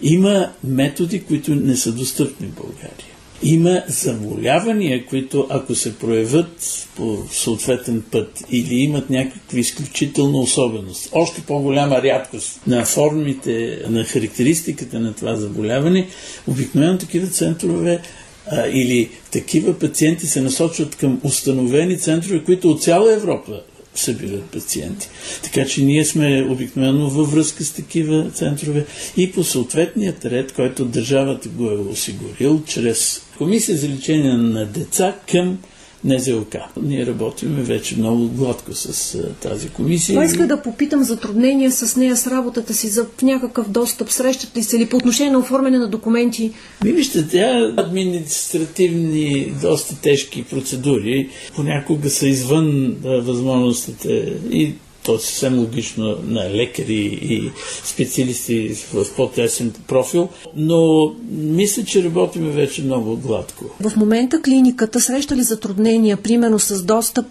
има 0.01 0.49
методи, 0.63 1.23
които 1.23 1.55
не 1.55 1.75
са 1.75 1.91
достъпни 1.91 2.47
в 2.47 2.55
България. 2.55 3.14
Има 3.43 3.83
заболявания, 3.87 5.05
които 5.05 5.47
ако 5.49 5.75
се 5.75 5.97
проявят 5.97 6.87
по 6.95 7.17
съответен 7.31 8.03
път 8.11 8.43
или 8.51 8.75
имат 8.75 9.09
някакви 9.09 9.59
изключителна 9.59 10.37
особеност, 10.37 11.09
още 11.11 11.41
по-голяма 11.41 12.01
рядкост 12.01 12.61
на 12.67 12.85
формите, 12.85 13.81
на 13.89 14.03
характеристиката 14.03 14.99
на 14.99 15.13
това 15.13 15.35
заболяване, 15.35 16.07
обикновено 16.47 16.97
такива 16.97 17.27
центрове 17.27 18.01
а, 18.47 18.67
или 18.67 19.09
такива 19.31 19.79
пациенти 19.79 20.27
се 20.27 20.41
насочват 20.41 20.95
към 20.95 21.19
установени 21.23 21.99
центрове, 21.99 22.43
които 22.43 22.71
от 22.71 22.83
цяла 22.83 23.13
Европа 23.13 23.61
събират 23.95 24.43
пациенти. 24.43 25.09
Така 25.43 25.65
че 25.65 25.83
ние 25.83 26.05
сме 26.05 26.47
обикновено 26.49 27.09
във 27.09 27.31
връзка 27.31 27.63
с 27.63 27.71
такива 27.71 28.31
центрове 28.33 28.85
и 29.17 29.31
по 29.31 29.43
съответният 29.43 30.25
ред, 30.25 30.51
който 30.51 30.85
държавата 30.85 31.49
го 31.49 31.69
е 31.69 31.75
осигурил 31.75 32.63
чрез 32.67 33.24
Комисия 33.37 33.77
за 33.77 33.89
лечение 33.89 34.33
на 34.33 34.65
деца 34.65 35.15
към 35.31 35.57
НЗОК. 36.05 36.55
Ние 36.81 37.05
работиме 37.05 37.61
вече 37.61 37.97
много 37.97 38.27
гладко 38.27 38.73
с 38.73 39.17
тази 39.41 39.69
комисия. 39.69 40.13
Това 40.13 40.25
иска 40.25 40.47
да 40.47 40.61
попитам 40.61 41.03
затруднения 41.03 41.71
с 41.71 41.95
нея, 41.95 42.17
с 42.17 42.27
работата 42.27 42.73
си, 42.73 42.87
за 42.87 43.05
някакъв 43.21 43.69
достъп. 43.69 44.09
Срещат 44.09 44.57
ли 44.57 44.63
се 44.63 44.77
или 44.77 44.85
по 44.85 44.97
отношение 44.97 45.31
на 45.31 45.39
оформяне 45.39 45.77
на 45.77 45.89
документи? 45.89 46.51
Ми 46.83 46.91
вижте, 46.91 47.27
тя 47.27 47.73
административни, 47.77 49.53
доста 49.61 50.01
тежки 50.01 50.43
процедури 50.43 51.29
понякога 51.55 52.09
са 52.09 52.27
извън 52.27 52.95
възможностите 53.03 54.33
и 54.51 54.73
то 55.05 55.15
е 55.15 55.19
съвсем 55.19 55.59
логично 55.59 56.17
на 56.23 56.49
лекари 56.49 57.19
и 57.21 57.51
специалисти 57.83 58.75
в 58.93 59.05
по-тесен 59.15 59.73
профил, 59.87 60.29
но 60.55 61.11
мисля, 61.31 61.83
че 61.83 62.03
работиме 62.03 62.51
вече 62.51 62.83
много 62.83 63.17
гладко. 63.17 63.65
В 63.79 63.95
момента 63.95 64.41
клиниката 64.41 65.01
среща 65.01 65.35
ли 65.35 65.43
затруднения, 65.43 66.17
примерно 66.17 66.59
с 66.59 66.83
достъп 66.83 67.25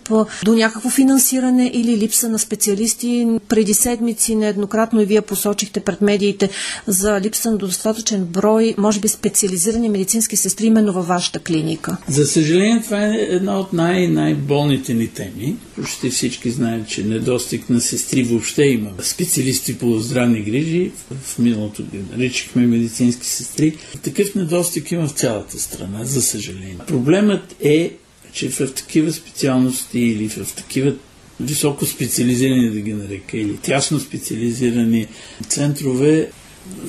до 0.45 0.55
някакво 0.55 0.91
финансиране 0.91 1.71
или 1.75 1.97
липса 1.97 2.29
на 2.29 2.39
специалисти? 2.39 3.27
Преди 3.49 3.75
седмици 3.75 4.35
нееднократно 4.35 5.01
и 5.01 5.05
вие 5.05 5.21
посочихте 5.21 5.81
пред 5.81 6.01
медиите 6.01 6.51
за 6.87 7.21
липса 7.21 7.51
на 7.51 7.57
достатъчен 7.57 8.25
брой, 8.25 8.75
може 8.79 9.01
би 9.01 9.09
специализирани 9.09 9.89
медицински 9.89 10.37
сестри 10.37 10.67
именно 10.67 10.93
във 10.93 11.07
вашата 11.07 11.39
клиника. 11.39 11.97
За 12.09 12.27
съжаление, 12.27 12.83
това 12.85 13.07
е 13.07 13.27
една 13.29 13.61
от 13.61 13.73
най- 13.73 14.09
най-болните 14.09 14.95
ни 14.95 15.09
теми. 15.09 15.57
Почти 15.77 16.11
всички 16.11 16.51
знаят, 16.51 16.89
че 16.89 17.05
недостиг 17.05 17.64
недостиг 17.65 17.71
на 17.71 17.81
сестри 17.81 18.23
въобще 18.23 18.63
има. 18.63 18.91
Специалисти 19.03 19.79
по 19.79 19.99
здравни 19.99 20.43
грижи, 20.43 20.91
в 21.23 21.39
миналото 21.39 21.83
ги 21.83 21.99
наричахме 22.13 22.67
медицински 22.67 23.27
сестри. 23.27 23.77
Такъв 24.03 24.35
недостиг 24.35 24.93
има 24.93 25.09
в 25.09 25.13
цялата 25.13 25.59
страна, 25.59 26.05
за 26.05 26.23
съжаление. 26.23 26.79
Проблемът 26.87 27.57
е, 27.61 27.93
че 28.33 28.49
в 28.49 28.75
такива 28.75 29.13
специалности 29.13 29.99
или 29.99 30.29
в 30.29 30.55
такива 30.57 30.95
високо 31.41 31.87
специализирани, 31.87 32.71
да 32.71 32.81
ги 32.81 32.93
нарека, 32.93 33.37
или 33.37 33.57
тясно 33.57 34.01
специализирани 34.01 35.07
центрове, 35.49 36.31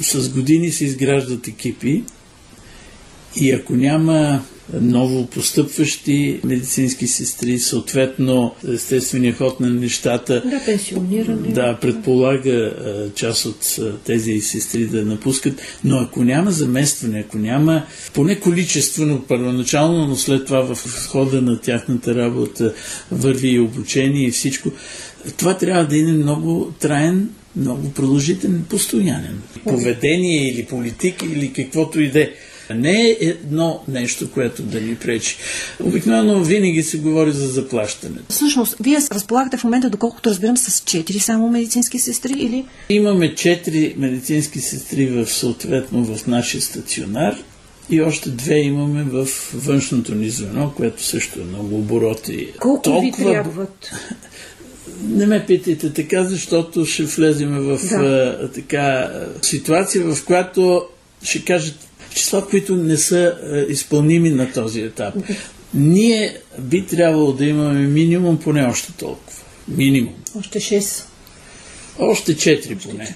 с 0.02 0.30
години 0.30 0.72
се 0.72 0.86
изграждат 0.86 1.48
екипи 1.48 2.04
и 3.36 3.52
ако 3.52 3.76
няма 3.76 4.42
ново 4.74 5.28
постъпващи 5.28 6.40
медицински 6.44 7.08
сестри, 7.08 7.60
съответно 7.60 8.56
естествения 8.74 9.34
ход 9.34 9.60
на 9.60 9.70
нещата. 9.70 10.44
Да, 10.46 10.62
пенсиониране. 10.66 11.50
Да, 11.50 11.78
предполага 11.82 12.74
част 13.16 13.46
от 13.46 13.80
тези 14.06 14.42
сестри 14.42 14.86
да 14.86 15.06
напускат, 15.06 15.62
но 15.84 15.98
ако 15.98 16.24
няма 16.24 16.52
заместване, 16.52 17.20
ако 17.28 17.38
няма 17.38 17.84
поне 18.14 18.40
количествено 18.40 19.24
първоначално, 19.28 20.08
но 20.08 20.16
след 20.16 20.46
това 20.46 20.76
в 20.76 21.08
хода 21.08 21.42
на 21.42 21.62
тяхната 21.62 22.16
работа 22.16 22.74
върви 23.12 23.48
и 23.48 23.60
обучение 23.60 24.28
и 24.28 24.32
всичко, 24.32 24.72
това 25.38 25.58
трябва 25.58 25.88
да 25.88 26.00
е 26.00 26.04
много 26.04 26.74
траен 26.80 27.30
много 27.56 27.92
продължителен, 27.92 28.66
постоянен. 28.70 29.42
Поведение 29.64 30.52
или 30.52 30.66
политика 30.66 31.26
или 31.26 31.54
каквото 31.54 32.02
и 32.02 32.12
да 32.12 32.22
е. 32.22 32.32
Не 32.74 33.02
е 33.02 33.18
едно 33.22 33.84
нещо, 33.88 34.32
което 34.32 34.64
да 34.64 34.82
ни 34.82 34.96
пречи. 34.96 35.38
Обикновено 35.84 36.44
винаги 36.44 36.84
се 36.84 36.98
говори 36.98 37.32
за 37.32 37.48
заплащане. 37.48 38.18
Всъщност, 38.30 38.76
вие 38.80 38.98
разполагате 39.12 39.58
в 39.58 39.64
момента, 39.64 39.90
доколкото 39.90 40.30
разбирам, 40.30 40.58
с 40.58 40.82
4 40.82 41.18
само 41.18 41.50
медицински 41.50 42.00
сестри 42.00 42.34
или? 42.38 42.66
Имаме 42.90 43.34
4 43.34 43.98
медицински 43.98 44.60
сестри 44.60 45.06
в 45.06 45.28
съответно 45.28 46.16
в 46.16 46.28
нашия 46.28 46.62
стационар 46.62 47.38
и 47.90 48.02
още 48.02 48.30
две 48.30 48.60
имаме 48.60 49.04
в 49.04 49.28
външното 49.54 50.16
ни 50.16 50.30
звено, 50.30 50.74
което 50.78 51.04
също 51.04 51.40
е 51.40 51.44
много 51.44 51.76
обороти. 51.76 52.52
Колко 52.60 52.82
Толкова... 52.82 53.30
ви 53.30 53.34
трябват? 53.34 53.92
Не 55.10 55.26
ме 55.26 55.46
питайте 55.46 55.94
така, 55.94 56.24
защото 56.24 56.86
ще 56.86 57.04
влезем 57.04 57.52
в 57.52 57.80
да. 57.90 57.96
а, 57.96 58.52
така 58.52 59.12
ситуация, 59.42 60.16
в 60.16 60.26
която 60.26 60.86
ще 61.24 61.46
кажат 61.46 61.76
числа, 62.16 62.48
които 62.50 62.76
не 62.76 62.98
са 62.98 63.36
е, 63.54 63.72
изпълними 63.72 64.30
на 64.30 64.52
този 64.52 64.82
етап. 64.82 65.16
Ние 65.74 66.38
би 66.60 66.86
трябвало 66.86 67.34
да 67.34 67.46
имаме 67.46 67.88
минимум 67.88 68.38
поне 68.38 68.66
още 68.66 68.94
толкова. 68.94 69.40
Минимум. 69.68 70.14
Още 70.40 70.60
6. 70.60 71.04
Още 72.00 72.36
4 72.36 72.84
поне. 72.84 73.16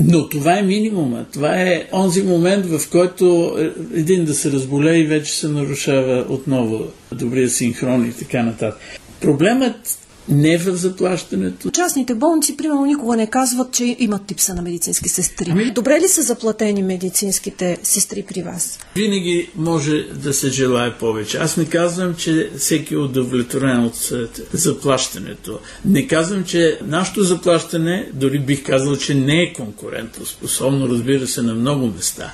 Но 0.00 0.28
това 0.28 0.58
е 0.58 0.62
минимума. 0.62 1.26
Това 1.32 1.62
е 1.62 1.84
онзи 1.92 2.22
момент, 2.22 2.66
в 2.66 2.90
който 2.90 3.56
е, 3.58 3.98
един 3.98 4.24
да 4.24 4.34
се 4.34 4.52
разболее 4.52 4.98
и 4.98 5.06
вече 5.06 5.32
се 5.32 5.48
нарушава 5.48 6.26
отново 6.28 6.86
добрия 7.12 7.50
синхрон 7.50 8.06
и 8.06 8.12
така 8.12 8.42
нататък. 8.42 8.80
Проблемът 9.20 9.98
не 10.28 10.58
в 10.58 10.76
заплащането. 10.76 11.70
Частните 11.70 12.14
болници, 12.14 12.56
примерно, 12.56 12.84
никога 12.84 13.16
не 13.16 13.30
казват, 13.30 13.72
че 13.72 13.96
имат 13.98 14.26
типса 14.26 14.54
на 14.54 14.62
медицински 14.62 15.08
сестри. 15.08 15.50
Ами... 15.50 15.72
Добре 15.72 16.00
ли 16.00 16.08
са 16.08 16.22
заплатени 16.22 16.82
медицинските 16.82 17.78
сестри 17.82 18.24
при 18.28 18.42
вас? 18.42 18.78
Винаги 18.96 19.50
може 19.56 20.02
да 20.02 20.34
се 20.34 20.48
желая 20.48 20.98
повече. 20.98 21.38
Аз 21.38 21.56
не 21.56 21.64
казвам, 21.64 22.14
че 22.14 22.50
всеки 22.58 22.94
е 22.94 22.98
удовлетворен 22.98 23.84
от 23.84 24.12
заплащането. 24.52 25.58
Не 25.84 26.06
казвам, 26.06 26.44
че 26.44 26.78
нашето 26.84 27.22
заплащане, 27.22 28.10
дори 28.14 28.38
бих 28.38 28.64
казал, 28.64 28.96
че 28.96 29.14
не 29.14 29.42
е 29.42 29.52
конкурентоспособно, 29.52 30.88
разбира 30.88 31.26
се, 31.26 31.42
на 31.42 31.54
много 31.54 31.86
места. 31.86 32.32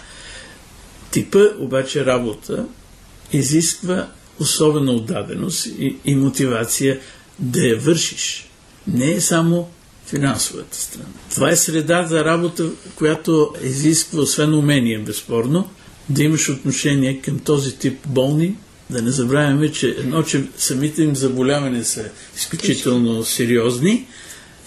Типа 1.11 1.39
обаче 1.59 2.07
работа 2.07 2.65
изисква 3.33 4.09
особена 4.41 4.93
отдаденост 4.93 5.67
и, 5.67 5.97
и 6.05 6.15
мотивация 6.15 7.01
да 7.39 7.67
я 7.67 7.77
вършиш. 7.77 8.51
Не 8.87 9.13
е 9.13 9.21
само 9.21 9.69
финансовата 10.07 10.77
страна. 10.77 11.09
Това 11.31 11.51
е 11.51 11.57
среда 11.57 12.07
за 12.07 12.25
работа, 12.25 12.71
която 12.95 13.55
изисква, 13.63 14.21
освен 14.21 14.55
умение, 14.55 14.99
безспорно, 14.99 15.69
да 16.09 16.23
имаш 16.23 16.49
отношение 16.49 17.21
към 17.21 17.39
този 17.39 17.77
тип 17.77 17.99
болни, 18.07 18.57
да 18.91 19.03
не 19.03 19.11
забравяме, 19.11 19.73
че 19.73 19.89
едно, 19.89 20.23
че 20.23 20.45
самите 20.57 21.03
им 21.03 21.17
заболявания 21.17 21.85
са 21.85 22.05
изключително 22.37 23.25
сериозни, 23.25 24.07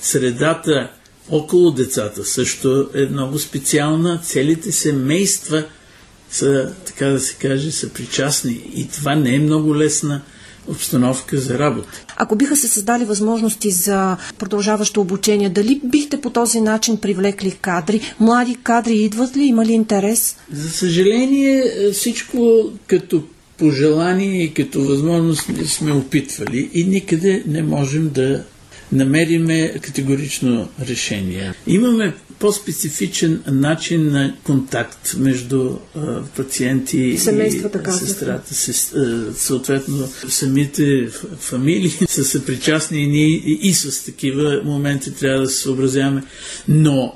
средата 0.02 0.91
около 1.30 1.72
децата 1.72 2.26
също 2.26 2.89
е 2.93 3.06
много 3.06 3.39
специална, 3.39 4.22
целите 4.24 4.72
семейства 4.72 5.65
са, 6.32 6.74
така 6.86 7.06
да 7.06 7.20
се 7.20 7.36
каже, 7.36 7.72
са 7.72 7.89
причастни 7.89 8.62
и 8.76 8.88
това 8.88 9.15
не 9.15 9.36
е 9.36 9.39
много 9.39 9.76
лесна 9.76 10.22
обстановка 10.69 11.38
за 11.38 11.60
работа. 11.60 11.88
Ако 12.17 12.36
биха 12.36 12.55
се 12.55 12.67
създали 12.67 13.05
възможности 13.05 13.71
за 13.71 14.17
продължаващо 14.38 15.01
обучение, 15.01 15.49
дали 15.49 15.82
бихте 15.84 16.21
по 16.21 16.29
този 16.29 16.62
начин 16.62 16.97
привлекли 16.97 17.51
кадри? 17.51 18.01
Млади 18.19 18.55
кадри 18.63 18.95
идват 18.95 19.38
ли? 19.38 19.43
Има 19.43 19.65
ли 19.65 19.71
интерес? 19.71 20.38
За 20.51 20.69
съжаление, 20.69 21.63
всичко 21.93 22.63
като 22.88 23.23
пожелание 23.58 24.43
и 24.43 24.53
като 24.53 24.82
възможност 24.82 25.67
сме 25.67 25.91
опитвали 25.91 26.69
и 26.73 26.84
никъде 26.84 27.43
не 27.47 27.63
можем 27.63 28.10
да 28.10 28.43
намериме 28.91 29.73
категорично 29.82 30.69
решение. 30.88 31.53
Имаме 31.67 32.13
по-специфичен 32.39 33.43
начин 33.47 34.12
на 34.12 34.36
контакт 34.43 35.15
между 35.17 35.75
а, 35.95 36.23
пациенти 36.36 36.97
и 36.97 37.17
сестрата. 37.91 38.56
Сес, 38.56 38.93
а, 38.93 39.34
съответно, 39.34 40.08
самите 40.30 41.10
фамилии 41.39 41.89
са 42.08 42.23
съпричастни 42.23 43.04
и 43.04 43.08
ние 43.08 43.28
и, 43.28 43.60
и 43.62 43.73
с 43.73 44.06
такива 44.06 44.62
моменти 44.65 45.15
трябва 45.15 45.41
да 45.41 45.49
се 45.49 45.62
съобразяваме. 45.62 46.23
Но 46.67 47.15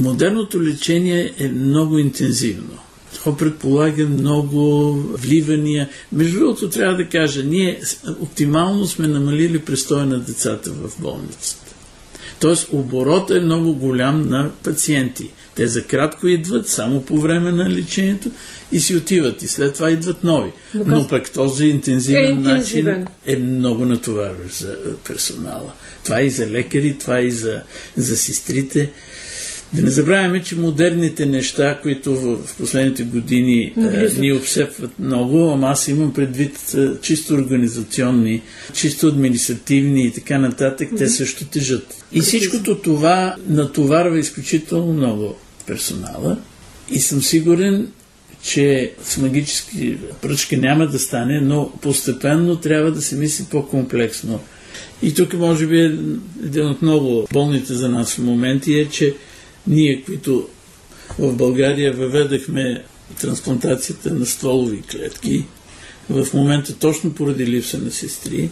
модерното 0.00 0.62
лечение 0.62 1.32
е 1.38 1.48
много 1.48 1.98
интензивно. 1.98 2.78
То 3.24 3.36
предполага 3.36 4.06
много 4.06 4.92
вливания. 5.12 5.88
Между 6.12 6.38
другото, 6.38 6.70
трябва 6.70 6.96
да 6.96 7.08
кажа, 7.08 7.44
ние 7.44 7.80
оптимално 8.20 8.86
сме 8.86 9.08
намалили 9.08 9.58
престоя 9.58 10.06
на 10.06 10.20
децата 10.20 10.70
в 10.70 11.00
болницата. 11.00 11.65
Тоест, 12.40 12.68
оборот 12.72 13.30
е 13.30 13.40
много 13.40 13.74
голям 13.74 14.28
на 14.28 14.50
пациенти. 14.62 15.30
Те 15.54 15.66
за 15.66 15.84
кратко 15.84 16.26
идват, 16.26 16.68
само 16.68 17.02
по 17.02 17.20
време 17.20 17.52
на 17.52 17.70
лечението 17.70 18.30
и 18.72 18.80
си 18.80 18.96
отиват. 18.96 19.42
И 19.42 19.48
след 19.48 19.74
това 19.74 19.90
идват 19.90 20.24
нови. 20.24 20.50
Но 20.74 21.08
пък 21.08 21.30
този 21.30 21.66
интензивен, 21.66 22.24
е 22.24 22.30
интензивен. 22.30 23.00
начин 23.00 23.06
е 23.26 23.36
много 23.36 23.84
натоварващ 23.84 24.56
за 24.56 24.76
персонала. 25.08 25.72
Това 26.04 26.20
е 26.20 26.24
и 26.24 26.30
за 26.30 26.46
лекари, 26.46 26.96
това 26.98 27.18
е 27.18 27.22
и 27.22 27.30
за, 27.30 27.62
за 27.96 28.16
сестрите. 28.16 28.90
Да 29.72 29.82
не 29.82 29.90
забравяме, 29.90 30.42
че 30.42 30.56
модерните 30.56 31.26
неща, 31.26 31.78
които 31.82 32.14
в 32.14 32.56
последните 32.58 33.02
години 33.02 33.62
е, 33.76 34.20
ни 34.20 34.32
обсепват 34.32 34.98
много, 34.98 35.50
ама 35.50 35.68
аз 35.68 35.88
имам 35.88 36.12
предвид 36.12 36.74
е, 36.74 36.88
чисто 37.00 37.34
организационни, 37.34 38.42
чисто 38.74 39.06
административни 39.06 40.06
и 40.06 40.10
така 40.10 40.38
нататък, 40.38 40.88
те 40.98 41.08
също 41.08 41.44
тежат. 41.44 42.04
И 42.12 42.20
всичкото 42.20 42.78
това 42.78 43.36
натоварва 43.48 44.18
изключително 44.18 44.92
много 44.92 45.34
персонала 45.66 46.38
и 46.90 47.00
съм 47.00 47.22
сигурен, 47.22 47.88
че 48.42 48.92
с 49.02 49.18
магически 49.18 49.98
пръчки 50.22 50.56
няма 50.56 50.86
да 50.86 50.98
стане, 50.98 51.40
но 51.40 51.72
постепенно 51.82 52.56
трябва 52.56 52.92
да 52.92 53.02
се 53.02 53.16
мисли 53.16 53.44
по-комплексно. 53.50 54.40
И 55.02 55.14
тук 55.14 55.34
може 55.34 55.66
би 55.66 55.80
е 55.80 55.98
един 56.44 56.66
от 56.66 56.82
много 56.82 57.26
болните 57.32 57.74
за 57.74 57.88
нас 57.88 58.14
в 58.14 58.18
моменти 58.18 58.74
е, 58.74 58.88
че 58.88 59.14
ние, 59.66 60.02
които 60.06 60.48
в 61.18 61.32
България 61.32 61.92
въведахме 61.92 62.84
трансплантацията 63.20 64.14
на 64.14 64.26
стволови 64.26 64.82
клетки, 64.82 65.44
в 66.10 66.26
момента 66.34 66.74
точно 66.74 67.14
поради 67.14 67.46
липса 67.46 67.78
на 67.78 67.90
сестри, 67.90 68.50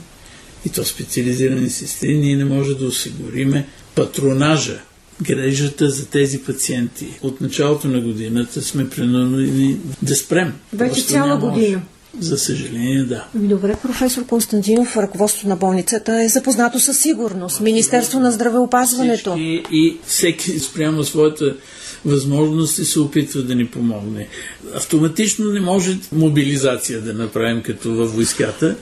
и 0.66 0.68
то 0.68 0.84
специализирани 0.84 1.70
сестри, 1.70 2.18
ние 2.18 2.36
не 2.36 2.44
можем 2.44 2.78
да 2.78 2.86
осигуриме 2.86 3.66
патронажа, 3.94 4.80
грежата 5.22 5.90
за 5.90 6.06
тези 6.06 6.42
пациенти. 6.42 7.06
От 7.22 7.40
началото 7.40 7.88
на 7.88 8.00
годината 8.00 8.62
сме 8.62 8.90
принудени 8.90 9.76
да 10.02 10.16
спрем. 10.16 10.52
Вече 10.72 11.02
цяла 11.02 11.36
година. 11.36 11.82
За 12.20 12.38
съжаление, 12.38 13.02
да. 13.02 13.24
Добре, 13.34 13.76
професор 13.82 14.26
Константинов, 14.26 14.96
ръководството 14.96 15.48
на 15.48 15.56
болницата 15.56 16.22
е 16.24 16.28
запознато 16.28 16.80
със 16.80 16.98
сигурност. 16.98 17.60
Министерство 17.60 18.20
на 18.20 18.32
здравеопазването. 18.32 19.30
Всички, 19.30 19.62
и 19.72 19.96
всеки 20.06 20.58
спрямо 20.58 21.04
своята 21.04 21.56
възможности 22.04 22.84
се 22.84 23.00
опитва 23.00 23.42
да 23.42 23.54
ни 23.54 23.66
помогне. 23.66 24.28
Автоматично 24.74 25.50
не 25.50 25.60
може 25.60 25.98
мобилизация 26.12 27.00
да 27.00 27.14
направим 27.14 27.62
като 27.62 27.94
във 27.94 28.14
войската, 28.14 28.76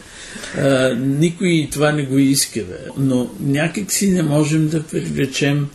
А, 0.58 0.94
никой 0.94 1.68
това 1.72 1.92
не 1.92 2.02
го 2.06 2.18
иска, 2.18 2.60
бе. 2.60 2.78
но 2.98 3.30
някак 3.40 3.92
си 3.92 4.10
не 4.10 4.22
можем 4.22 4.68
да 4.68 4.82
привлечем 4.82 5.68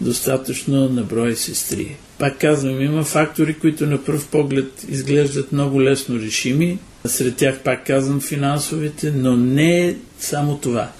достатъчно 0.00 0.88
на 0.88 1.02
брой 1.02 1.36
сестри. 1.36 1.96
Пак 2.18 2.38
казвам, 2.40 2.82
има 2.82 3.04
фактори, 3.04 3.54
които 3.54 3.86
на 3.86 4.04
пръв 4.04 4.28
поглед 4.28 4.86
изглеждат 4.88 5.52
много 5.52 5.82
лесно 5.82 6.18
решими. 6.18 6.78
Сред 7.06 7.36
тях, 7.36 7.58
пак 7.64 7.86
казвам, 7.86 8.20
финансовите, 8.20 9.12
но 9.16 9.36
не 9.36 9.96
само 10.18 10.56
това. 10.56 10.90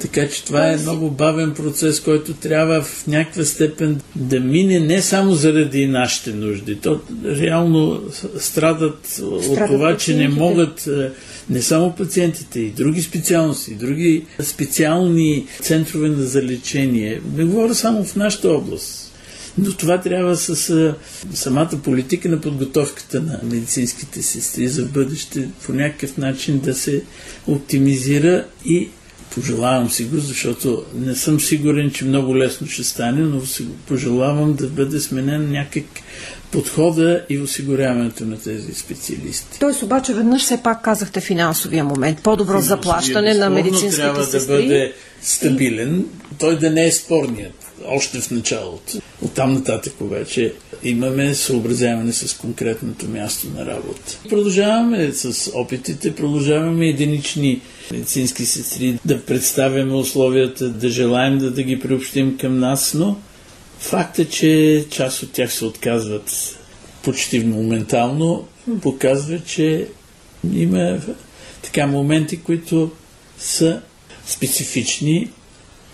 Така 0.00 0.28
че 0.28 0.44
това 0.44 0.72
е 0.72 0.76
много 0.76 1.10
бавен 1.10 1.54
процес, 1.54 2.00
който 2.00 2.34
трябва 2.34 2.82
в 2.82 3.06
някаква 3.06 3.44
степен 3.44 4.00
да 4.16 4.40
мине 4.40 4.80
не 4.80 5.02
само 5.02 5.34
заради 5.34 5.86
нашите 5.86 6.32
нужди. 6.32 6.76
То 6.76 7.00
реално 7.24 8.02
страдат, 8.38 9.06
страдат 9.06 9.20
от 9.50 9.66
това, 9.66 9.96
че 9.96 10.16
не 10.16 10.28
могат 10.28 10.86
е, 10.86 11.10
не 11.50 11.62
само 11.62 11.94
пациентите, 11.94 12.60
и 12.60 12.70
други 12.70 13.02
специалности, 13.02 13.70
и 13.70 13.74
други 13.74 14.24
специални 14.40 15.46
центрове 15.62 16.08
на 16.08 16.22
залечение. 16.22 17.20
Не 17.36 17.44
говоря 17.44 17.74
само 17.74 18.04
в 18.04 18.16
нашата 18.16 18.48
област. 18.48 19.05
Но 19.58 19.72
това 19.72 20.00
трябва 20.00 20.36
с 20.36 20.70
а, 20.70 20.94
самата 21.34 21.70
политика 21.84 22.28
на 22.28 22.40
подготовката 22.40 23.20
на 23.20 23.40
медицинските 23.42 24.22
сестри 24.22 24.68
за 24.68 24.84
бъдеще 24.84 25.48
по 25.66 25.72
някакъв 25.72 26.16
начин 26.16 26.58
да 26.58 26.74
се 26.74 27.02
оптимизира 27.46 28.44
и 28.64 28.88
пожелавам 29.34 29.90
си 29.90 30.04
го, 30.04 30.18
защото 30.18 30.84
не 30.94 31.14
съм 31.14 31.40
сигурен, 31.40 31.90
че 31.90 32.04
много 32.04 32.36
лесно 32.36 32.66
ще 32.66 32.84
стане, 32.84 33.22
но 33.22 33.46
си 33.46 33.66
пожелавам 33.88 34.54
да 34.54 34.68
бъде 34.68 35.00
сменен 35.00 35.50
някак 35.50 35.84
подхода 36.50 37.24
и 37.28 37.38
осигуряването 37.38 38.24
на 38.24 38.38
тези 38.38 38.74
специалисти. 38.74 39.58
Тоест 39.60 39.82
обаче 39.82 40.14
веднъж 40.14 40.42
все 40.42 40.62
пак 40.62 40.84
казахте 40.84 41.20
финансовия 41.20 41.84
момент. 41.84 42.22
По-добро 42.22 42.60
заплащане 42.60 43.34
на 43.34 43.50
медицинските 43.50 43.96
трябва 43.96 44.24
сестри. 44.24 44.56
да 44.56 44.62
бъде 44.62 44.92
стабилен, 45.22 46.04
той 46.38 46.58
да 46.58 46.70
не 46.70 46.86
е 46.86 46.92
спорният 46.92 47.66
още 47.88 48.20
в 48.20 48.30
началото. 48.30 48.98
Оттам 49.22 49.52
нататък 49.54 50.00
обаче 50.00 50.52
имаме 50.84 51.34
съобразяване 51.34 52.12
с 52.12 52.36
конкретното 52.36 53.08
място 53.08 53.46
на 53.56 53.66
работа. 53.66 54.18
Продължаваме 54.28 55.12
с 55.12 55.50
опитите, 55.54 56.14
продължаваме 56.14 56.86
единични 56.86 57.60
медицински 57.92 58.46
сестри 58.46 58.98
да 59.04 59.20
представяме 59.20 59.94
условията, 59.94 60.68
да 60.68 60.88
желаем 60.88 61.38
да, 61.38 61.50
да 61.50 61.62
ги 61.62 61.80
приобщим 61.80 62.38
към 62.38 62.58
нас, 62.58 62.94
но 62.94 63.16
факт 63.78 64.18
е, 64.18 64.24
че 64.24 64.84
част 64.90 65.22
от 65.22 65.32
тях 65.32 65.52
се 65.52 65.64
отказват 65.64 66.58
почти 67.02 67.40
моментално, 67.40 68.46
показва, 68.82 69.40
че 69.40 69.88
има 70.52 70.98
така 71.62 71.86
моменти, 71.86 72.40
които 72.40 72.90
са 73.38 73.80
специфични 74.26 75.30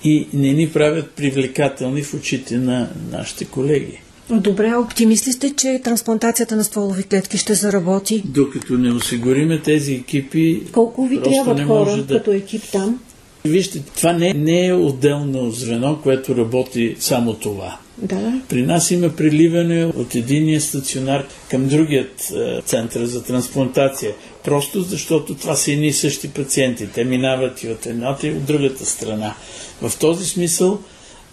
и 0.04 0.28
не 0.32 0.52
ни 0.52 0.72
правят 0.72 1.10
привлекателни 1.10 2.02
в 2.02 2.14
очите 2.14 2.56
на 2.56 2.90
нашите 3.10 3.44
колеги. 3.44 4.00
Добре, 4.30 4.74
оптимист 4.74 5.32
сте, 5.32 5.54
че 5.56 5.80
трансплантацията 5.84 6.56
на 6.56 6.64
стволови 6.64 7.02
клетки 7.02 7.38
ще 7.38 7.54
заработи? 7.54 8.22
Докато 8.24 8.72
не 8.72 8.92
осигуриме 8.92 9.62
тези 9.62 9.94
екипи, 9.94 10.62
Колко 10.72 11.06
ви 11.06 11.22
трябват 11.22 11.66
хора 11.66 11.96
да... 11.96 12.16
като 12.16 12.32
екип 12.32 12.62
там? 12.72 13.00
Вижте, 13.44 13.82
това 13.96 14.12
не, 14.12 14.34
не 14.34 14.66
е 14.66 14.72
отделно 14.72 15.50
звено, 15.50 15.98
което 16.02 16.36
работи 16.36 16.96
само 16.98 17.34
това. 17.34 17.78
Да. 17.98 18.40
При 18.48 18.62
нас 18.62 18.90
има 18.90 19.08
приливане 19.08 19.84
от 19.84 20.14
единия 20.14 20.60
стационар 20.60 21.26
към 21.50 21.68
другият 21.68 22.32
е, 22.36 22.62
център 22.62 23.04
за 23.04 23.24
трансплантация. 23.24 24.12
Просто 24.44 24.80
защото 24.80 25.34
това 25.34 25.56
са 25.56 25.72
едни 25.72 25.86
и 25.86 25.92
същи 25.92 26.28
пациенти. 26.28 26.86
Те 26.86 27.04
минават 27.04 27.62
и 27.62 27.68
от 27.68 27.86
едната 27.86 28.26
и 28.26 28.30
от 28.30 28.44
другата 28.44 28.86
страна. 28.86 29.34
В 29.82 29.98
този 29.98 30.24
смисъл 30.26 30.78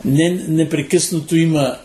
не, 0.05 0.29
непрекъснато 0.47 1.35
има 1.35 1.75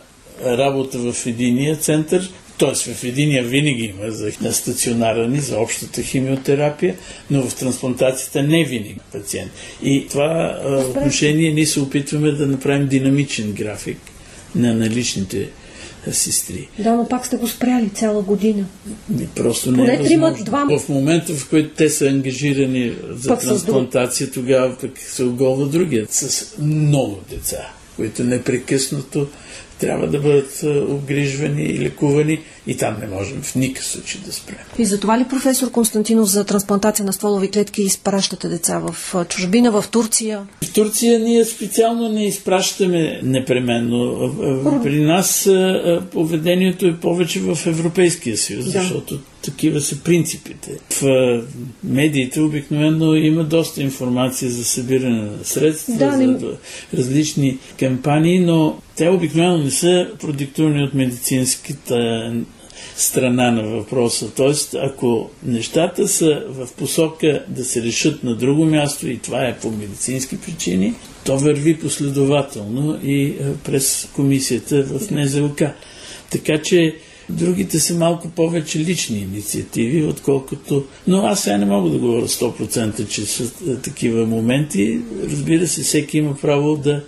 работа 0.45 0.99
в 0.99 1.27
единия 1.27 1.77
център, 1.77 2.31
т.е. 2.59 2.95
в 2.95 3.05
единия 3.05 3.45
винаги 3.45 3.85
има 3.85 4.11
за 4.11 4.53
стационарани, 4.53 5.41
за 5.41 5.59
общата 5.59 6.03
химиотерапия, 6.03 6.97
но 7.31 7.49
в 7.49 7.55
трансплантацията 7.55 8.43
не 8.43 8.65
винаги 8.65 8.97
пациент. 9.13 9.53
И 9.83 10.07
това 10.11 10.61
а, 10.65 10.77
отношение 10.77 11.53
ние 11.53 11.67
се 11.67 11.81
опитваме 11.81 12.33
да 12.33 12.47
направим 12.47 12.89
динамичен 12.89 13.53
график 13.53 13.99
на 14.55 14.75
наличните 14.75 15.49
сестри. 16.13 16.69
Да, 16.79 16.95
но 16.95 17.09
пак 17.09 17.27
сте 17.27 17.37
го 17.37 17.49
спряли 17.49 17.89
цяла 17.89 18.23
година. 18.23 18.67
Не, 19.11 19.27
просто 19.27 19.73
не 19.73 19.95
е 19.95 20.03
трима, 20.03 20.35
два... 20.45 20.79
В 20.79 20.89
момента, 20.89 21.35
в 21.35 21.49
който 21.49 21.75
те 21.77 21.91
са 21.91 22.07
ангажирани 22.07 22.93
за 23.11 23.29
пък 23.29 23.41
трансплантация, 23.41 24.31
тогава 24.31 24.77
пък 24.81 24.99
се 24.99 25.25
оголва 25.25 25.67
другият 25.67 26.13
с 26.13 26.55
много 26.59 27.21
деца, 27.31 27.71
които 27.97 28.25
непрекъснато 28.25 29.29
трябва 29.85 30.07
да 30.07 30.19
бъдат 30.19 30.63
обгрижвани 30.89 31.63
и 31.63 31.81
лекувани 31.81 32.41
и 32.67 32.77
там 32.77 32.97
не 33.01 33.07
можем 33.07 33.43
в 33.43 33.55
никакъв 33.55 33.87
случай 33.87 34.21
да 34.27 34.33
спрем. 34.33 34.59
И 34.79 34.85
за 34.85 35.01
това 35.01 35.19
ли 35.19 35.25
професор 35.25 35.71
Константинов 35.71 36.29
за 36.29 36.45
трансплантация 36.45 37.07
на 37.07 37.13
стволови 37.13 37.51
клетки 37.51 37.83
изпращате 37.83 38.49
деца 38.49 38.79
в 38.79 39.15
чужбина, 39.29 39.71
в 39.71 39.85
Турция? 39.91 40.47
В 40.65 40.73
Турция 40.73 41.21
ние 41.21 41.45
специално 41.45 42.09
не 42.09 42.27
изпращаме 42.27 43.21
непременно. 43.23 44.31
При 44.83 45.01
нас 45.01 45.51
поведението 46.13 46.87
е 46.87 46.97
повече 46.97 47.41
в 47.41 47.59
Европейския 47.67 48.37
съюз, 48.37 48.65
да. 48.65 48.71
защото 48.71 49.21
такива 49.45 49.81
са 49.81 50.01
принципите. 50.01 50.71
В 50.91 51.43
медиите 51.85 52.41
обикновено 52.41 53.15
има 53.15 53.45
доста 53.45 53.83
информация 53.83 54.51
за 54.51 54.65
събиране 54.65 55.23
на 55.23 55.45
средства, 55.45 55.95
да, 55.95 56.17
не... 56.17 56.39
за 56.39 56.57
различни 56.95 57.59
кампании, 57.79 58.41
но 58.41 58.79
те 58.97 59.09
обикновено 59.09 59.59
не 59.59 59.71
са 59.71 60.09
продиктувани 60.21 60.85
от 60.85 60.95
медицинската 60.95 62.33
страна 62.97 63.51
на 63.51 63.63
въпроса. 63.63 64.31
Тоест, 64.37 64.75
ако 64.75 65.31
нещата 65.43 66.09
са 66.09 66.43
в 66.49 66.69
посока 66.77 67.45
да 67.49 67.65
се 67.65 67.83
решат 67.83 68.25
на 68.25 68.37
друго 68.37 68.65
място 68.65 69.09
и 69.09 69.19
това 69.19 69.47
е 69.47 69.59
по 69.59 69.71
медицински 69.71 70.41
причини, 70.41 70.95
то 71.25 71.39
върви 71.39 71.79
последователно 71.79 72.99
и 73.03 73.35
през 73.65 74.09
комисията 74.15 74.83
в 74.83 75.11
НЗОК. 75.11 75.63
Така 76.31 76.59
че 76.63 76.97
Другите 77.29 77.81
са 77.81 77.95
малко 77.95 78.29
повече 78.29 78.79
лични 78.79 79.19
инициативи, 79.19 80.05
отколкото... 80.05 80.85
Но 81.07 81.27
аз 81.27 81.43
сега 81.43 81.59
не 81.59 81.67
мога 81.67 81.91
да 81.91 81.99
говоря 81.99 82.29
100%, 82.29 83.09
че 83.09 83.27
са 83.27 83.51
такива 83.83 84.27
моменти. 84.27 85.01
Разбира 85.31 85.67
се, 85.67 85.83
всеки 85.83 86.19
има 86.19 86.37
право 86.37 86.77
да 86.77 87.05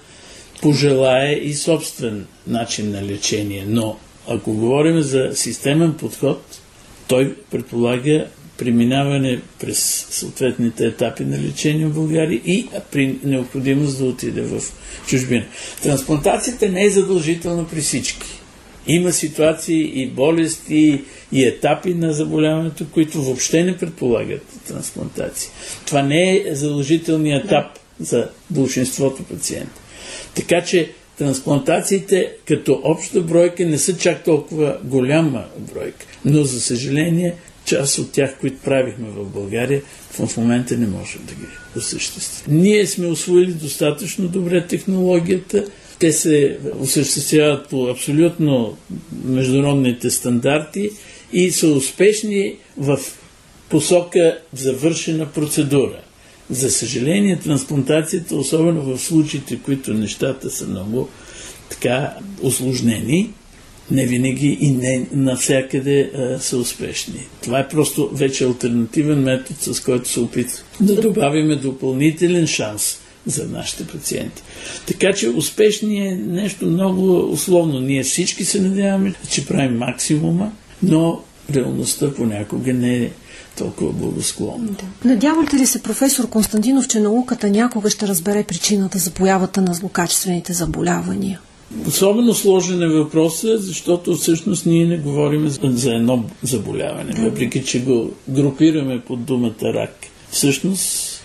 пожелае 0.62 1.32
и 1.32 1.54
собствен 1.54 2.26
начин 2.46 2.90
на 2.90 3.02
лечение. 3.02 3.64
Но 3.68 3.96
ако 4.28 4.52
говорим 4.52 5.00
за 5.00 5.30
системен 5.34 5.94
подход, 5.94 6.60
той 7.08 7.34
предполага 7.50 8.26
преминаване 8.58 9.40
през 9.60 10.06
съответните 10.10 10.86
етапи 10.86 11.24
на 11.24 11.38
лечение 11.38 11.86
в 11.86 11.94
България 11.94 12.40
и 12.46 12.68
при 12.92 13.18
необходимост 13.24 13.98
да 13.98 14.04
отиде 14.04 14.42
в 14.42 14.62
чужбина. 15.06 15.44
Трансплантацията 15.82 16.68
не 16.68 16.84
е 16.84 16.90
задължителна 16.90 17.68
при 17.68 17.80
всички. 17.80 18.26
Има 18.86 19.12
ситуации 19.12 20.02
и 20.02 20.06
болести 20.06 21.04
и 21.32 21.44
етапи 21.44 21.94
на 21.94 22.12
заболяването, 22.12 22.86
които 22.94 23.22
въобще 23.22 23.64
не 23.64 23.76
предполагат 23.76 24.42
трансплантация. 24.68 25.50
Това 25.86 26.02
не 26.02 26.36
е 26.36 26.54
задължителният 26.54 27.44
етап 27.44 27.66
за 28.00 28.28
большинството 28.50 29.22
пациенти. 29.22 29.80
Така 30.34 30.64
че 30.64 30.90
трансплантациите 31.18 32.32
като 32.48 32.80
обща 32.84 33.20
бройка 33.20 33.66
не 33.66 33.78
са 33.78 33.98
чак 33.98 34.24
толкова 34.24 34.78
голяма 34.84 35.44
бройка, 35.58 36.06
но 36.24 36.44
за 36.44 36.60
съжаление 36.60 37.34
част 37.66 37.98
от 37.98 38.12
тях, 38.12 38.36
които 38.40 38.56
правихме 38.64 39.08
в 39.10 39.24
България, 39.24 39.82
в 40.10 40.36
момента 40.36 40.76
не 40.76 40.86
можем 40.86 41.20
да 41.26 41.34
ги 41.34 41.46
осъществим. 41.76 42.60
Ние 42.60 42.86
сме 42.86 43.06
освоили 43.06 43.52
достатъчно 43.52 44.28
добре 44.28 44.66
технологията, 44.66 45.64
те 45.98 46.12
се 46.12 46.58
осъществяват 46.80 47.68
по 47.68 47.86
абсолютно 47.86 48.76
международните 49.24 50.10
стандарти 50.10 50.90
и 51.32 51.50
са 51.50 51.68
успешни 51.68 52.56
в 52.76 52.98
посока 53.68 54.38
завършена 54.52 55.26
процедура. 55.26 56.00
За 56.50 56.70
съжаление, 56.70 57.38
трансплантацията, 57.38 58.36
особено 58.36 58.82
в 58.82 58.98
случаите, 58.98 59.58
които 59.64 59.94
нещата 59.94 60.50
са 60.50 60.66
много 60.66 61.08
така 61.70 62.14
осложнени, 62.42 63.30
не 63.90 64.06
винаги 64.06 64.58
и 64.60 64.70
не 64.70 65.06
навсякъде 65.12 66.10
а, 66.14 66.38
са 66.38 66.58
успешни. 66.58 67.26
Това 67.42 67.58
е 67.58 67.68
просто 67.68 68.10
вече 68.12 68.44
альтернативен 68.44 69.18
метод, 69.18 69.60
с 69.60 69.80
който 69.80 70.08
се 70.08 70.20
опитва 70.20 70.62
да 70.80 71.00
добавиме 71.00 71.56
допълнителен 71.56 72.46
шанс 72.46 72.98
за 73.26 73.46
нашите 73.46 73.86
пациенти. 73.86 74.42
Така 74.86 75.12
че 75.12 75.28
успешни 75.28 76.08
е 76.08 76.16
нещо 76.16 76.66
много 76.66 77.30
условно. 77.30 77.80
Ние 77.80 78.02
всички 78.02 78.44
се 78.44 78.60
надяваме, 78.60 79.14
че 79.30 79.46
правим 79.46 79.78
максимума, 79.78 80.52
но 80.82 81.20
реалността 81.54 82.14
понякога 82.14 82.74
не 82.74 82.96
е 82.96 83.10
толкова 83.58 83.92
благосклонна. 83.92 84.70
Да. 84.70 85.08
Надявате 85.08 85.56
ли 85.56 85.66
се, 85.66 85.82
професор 85.82 86.28
Константинов, 86.28 86.88
че 86.88 87.00
науката 87.00 87.50
някога 87.50 87.90
ще 87.90 88.08
разбере 88.08 88.44
причината 88.44 88.98
за 88.98 89.10
появата 89.10 89.62
на 89.62 89.74
злокачествените 89.74 90.52
заболявания? 90.52 91.40
Особено 91.86 92.34
сложен 92.34 92.82
е 92.82 92.88
въпросът, 92.88 93.62
защото 93.62 94.14
всъщност 94.14 94.66
ние 94.66 94.86
не 94.86 94.98
говорим 94.98 95.48
за 95.48 95.94
едно 95.94 96.24
заболяване, 96.42 97.12
въпреки 97.18 97.64
че 97.64 97.80
го 97.80 98.12
групираме 98.28 99.00
под 99.00 99.24
думата 99.24 99.74
рак. 99.74 99.96
Всъщност, 100.30 101.20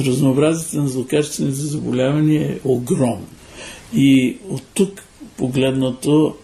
разнообразието 0.00 0.82
на 0.82 0.88
злокачествените 0.88 1.60
заболявания 1.60 2.52
е 2.52 2.58
огромно. 2.64 3.26
И 3.94 4.36
от 4.48 4.62
тук 4.74 5.02
погледнато, 5.36 6.36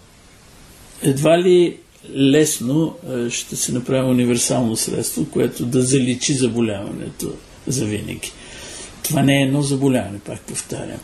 едва 1.02 1.38
ли 1.38 1.76
лесно 2.16 2.94
е, 3.10 3.30
ще 3.30 3.56
се 3.56 3.72
направи 3.72 4.10
универсално 4.10 4.76
средство, 4.76 5.26
което 5.32 5.66
да 5.66 5.82
заличи 5.82 6.34
заболяването 6.34 7.32
за 7.66 7.84
винаги. 7.84 8.32
Това 9.02 9.22
не 9.22 9.38
е 9.38 9.42
едно 9.42 9.62
заболяване, 9.62 10.18
пак 10.18 10.40
повтарям. 10.40 11.00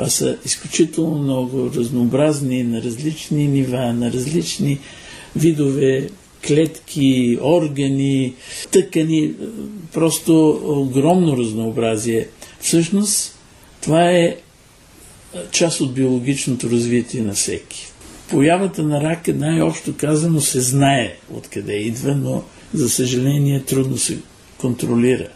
Това 0.00 0.10
са 0.10 0.36
изключително 0.44 1.22
много 1.22 1.70
разнообразни 1.76 2.62
на 2.62 2.82
различни 2.82 3.48
нива, 3.48 3.92
на 3.92 4.12
различни 4.12 4.78
видове 5.36 6.08
клетки, 6.46 7.38
органи, 7.42 8.34
тъкани, 8.70 9.32
просто 9.92 10.60
огромно 10.64 11.36
разнообразие. 11.36 12.28
Всъщност, 12.60 13.38
това 13.82 14.10
е 14.10 14.36
част 15.52 15.80
от 15.80 15.94
биологичното 15.94 16.70
развитие 16.70 17.22
на 17.22 17.32
всеки. 17.32 17.86
Появата 18.28 18.82
на 18.82 19.00
рака, 19.00 19.34
най-общо 19.34 19.94
казано, 19.96 20.40
се 20.40 20.60
знае 20.60 21.16
откъде 21.34 21.76
идва, 21.76 22.14
но 22.14 22.42
за 22.74 22.90
съжаление 22.90 23.62
трудно 23.62 23.98
се 23.98 24.18
контролира. 24.58 25.28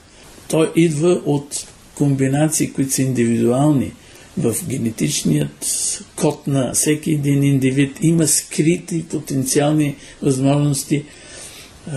Той 0.48 0.72
идва 0.76 1.20
от 1.24 1.66
комбинации, 1.94 2.72
които 2.72 2.92
са 2.92 3.02
индивидуални– 3.02 3.92
в 4.38 4.54
генетичният 4.68 6.04
код 6.16 6.46
на 6.46 6.72
всеки 6.72 7.12
един 7.12 7.42
индивид 7.42 7.98
има 8.02 8.26
скрити 8.26 9.04
потенциални 9.10 9.96
възможности 10.22 11.04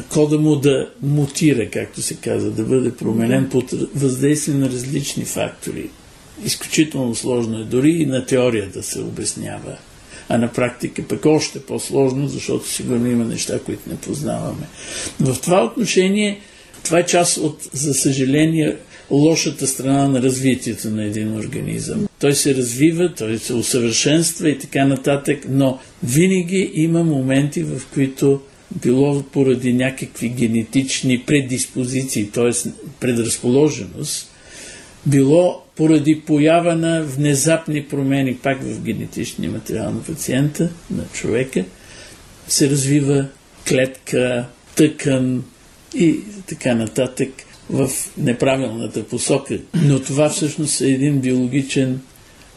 кода 0.10 0.38
му 0.38 0.56
да 0.56 0.90
мутира, 1.02 1.70
както 1.70 2.02
се 2.02 2.16
казва, 2.16 2.52
да 2.52 2.64
бъде 2.64 2.96
променен 2.96 3.50
под 3.50 3.74
въздействие 3.96 4.56
на 4.56 4.70
различни 4.70 5.26
фактори. 5.26 5.90
Изключително 6.46 7.16
сложно 7.16 7.60
е 7.60 7.64
дори 7.64 7.92
и 7.92 8.06
на 8.06 8.26
теория 8.26 8.70
да 8.70 8.84
се 8.84 9.00
обяснява. 9.00 9.78
А 10.30 10.38
на 10.38 10.54
практика 10.54 11.04
пък 11.08 11.26
още 11.26 11.60
по-сложно, 11.60 12.28
защото 12.28 12.70
сигурно 12.70 13.12
има 13.12 13.26
неща, 13.26 13.60
които 13.60 13.90
не 13.90 13.98
познаваме. 13.98 14.68
В 15.20 15.38
това 15.42 15.64
отношение, 15.64 16.42
това 16.84 17.00
е 17.00 17.06
част 17.06 17.38
от, 17.38 17.70
за 17.74 17.94
съжаление, 17.94 18.76
лошата 19.12 19.68
страна 19.68 20.08
на 20.08 20.22
развитието 20.22 20.90
на 20.90 21.04
един 21.04 21.38
организъм. 21.38 22.07
Той 22.20 22.34
се 22.34 22.56
развива, 22.56 23.14
той 23.18 23.38
се 23.38 23.54
усъвършенства 23.54 24.50
и 24.50 24.60
така 24.60 24.86
нататък, 24.86 25.40
но 25.50 25.80
винаги 26.04 26.72
има 26.74 27.04
моменти, 27.04 27.64
в 27.64 27.82
които 27.94 28.42
било 28.72 29.24
поради 29.24 29.74
някакви 29.74 30.30
генетични 30.30 31.24
предиспозиции, 31.28 32.30
т.е. 32.32 32.70
предразположеност, 33.00 34.32
било 35.06 35.64
поради 35.76 36.22
поява 36.26 36.76
на 36.76 37.04
внезапни 37.04 37.84
промени 37.84 38.36
пак 38.36 38.64
в 38.64 38.82
генетичния 38.82 39.52
материал 39.52 39.92
на 39.92 40.04
пациента, 40.04 40.70
на 40.92 41.04
човека, 41.14 41.66
се 42.48 42.70
развива 42.70 43.28
клетка, 43.68 44.46
тъкан 44.76 45.44
и 45.96 46.20
така 46.48 46.76
нататък 46.76 47.30
в 47.70 47.90
неправилната 48.18 49.04
посока. 49.04 49.60
Но 49.84 50.00
това 50.00 50.30
всъщност 50.30 50.82
е 50.82 50.88
един 50.88 51.20
биологичен 51.20 52.02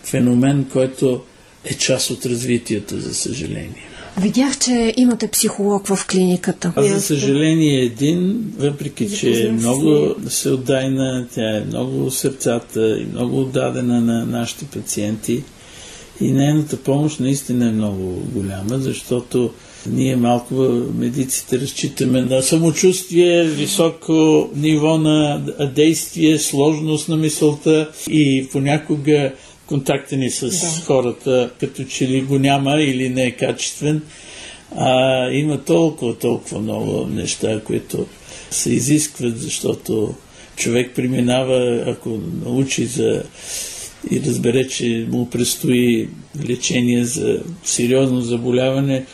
феномен, 0.05 0.67
който 0.73 1.23
е 1.65 1.75
част 1.75 2.11
от 2.11 2.27
развитието, 2.27 3.01
за 3.01 3.15
съжаление. 3.15 3.87
Видях, 4.21 4.59
че 4.59 4.95
имате 4.97 5.29
психолог 5.29 5.87
в 5.87 6.07
клиниката. 6.07 6.73
А 6.77 6.83
за 6.83 7.01
съжаление 7.01 7.85
един, 7.85 8.53
въпреки 8.59 9.17
че 9.17 9.47
е 9.47 9.53
много 9.53 10.15
се 10.29 10.51
отдайна, 10.51 11.27
тя 11.35 11.57
е 11.57 11.65
много 11.65 12.11
сърцата 12.11 12.99
и 13.01 13.05
много 13.05 13.41
отдадена 13.41 14.01
на 14.01 14.27
нашите 14.27 14.65
пациенти 14.65 15.45
и 16.21 16.33
нейната 16.33 16.77
помощ 16.77 17.21
наистина 17.21 17.69
е 17.69 17.73
много 17.73 18.23
голяма, 18.35 18.79
защото 18.79 19.51
ние 19.87 20.17
малко 20.17 20.55
медиците 20.95 21.61
разчитаме 21.61 22.23
на 22.23 22.43
самочувствие, 22.43 23.45
високо 23.45 24.49
ниво 24.57 24.99
на 24.99 25.39
действие, 25.75 26.39
сложност 26.39 27.09
на 27.09 27.17
мисълта 27.17 27.91
и 28.11 28.49
понякога 28.53 29.33
контакта 29.67 30.17
ни 30.17 30.31
с 30.31 30.51
да. 30.51 30.85
хората, 30.85 31.51
като 31.61 31.85
че 31.85 32.09
ли 32.09 32.21
го 32.21 32.39
няма 32.39 32.83
или 32.83 33.09
не 33.09 33.23
е 33.23 33.31
качествен. 33.31 34.03
А 34.77 35.31
има 35.31 35.65
толкова, 35.65 36.19
толкова 36.19 36.61
много 36.61 37.07
неща, 37.07 37.61
които 37.65 38.07
се 38.51 38.73
изискват, 38.73 39.41
защото 39.41 40.15
човек 40.57 40.93
преминава, 40.95 41.85
ако 41.87 42.19
научи 42.45 42.87
за 42.87 43.23
и 44.11 44.21
разбере, 44.27 44.69
че 44.69 45.07
му 45.11 45.31
предстои 45.31 46.09
лечение 46.49 47.05
за 47.05 47.43
сериозно 47.65 48.21
заболяване, 48.21 49.05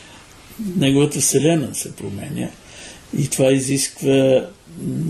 неговата 0.76 1.20
вселена 1.20 1.74
се 1.74 1.92
променя 1.92 2.48
и 3.18 3.28
това 3.28 3.52
изисква 3.52 4.46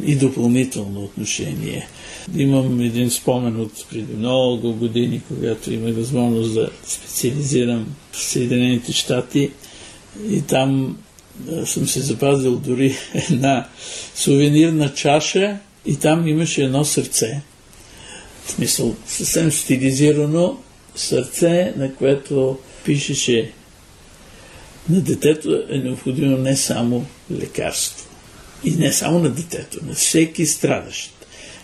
и 0.05 0.17
допълнително 0.17 1.05
отношение. 1.05 1.89
Имам 2.37 2.81
един 2.81 3.11
спомен 3.11 3.61
от 3.61 3.87
преди 3.91 4.15
много 4.15 4.73
години, 4.73 5.23
когато 5.29 5.73
имах 5.73 5.95
възможност 5.95 6.55
да 6.55 6.71
специализирам 6.87 7.95
в 8.13 8.23
Съединените 8.23 8.93
щати 8.93 9.51
и 10.31 10.43
там 10.43 10.97
съм 11.65 11.89
се 11.89 12.01
запазил 12.01 12.57
дори 12.57 12.97
една 13.31 13.69
сувенирна 14.15 14.95
чаша 14.95 15.59
и 15.87 15.97
там 15.97 16.29
имаше 16.29 16.63
едно 16.63 16.85
сърце. 16.85 17.41
В 18.45 18.51
смисъл, 18.51 18.97
съвсем 19.07 19.53
стилизирано 19.53 20.59
сърце, 20.95 21.73
на 21.77 21.95
което 21.95 22.59
пишеше 22.85 23.51
на 24.91 25.01
детето 25.01 25.63
е 25.71 25.79
необходимо 25.79 26.37
не 26.37 26.57
само 26.57 27.07
лекарство. 27.31 28.09
И 28.65 28.71
не 28.71 28.93
само 28.93 29.19
на 29.19 29.31
детето, 29.31 29.79
на 29.87 29.95
всеки 29.95 30.47
страдащ. 30.47 31.13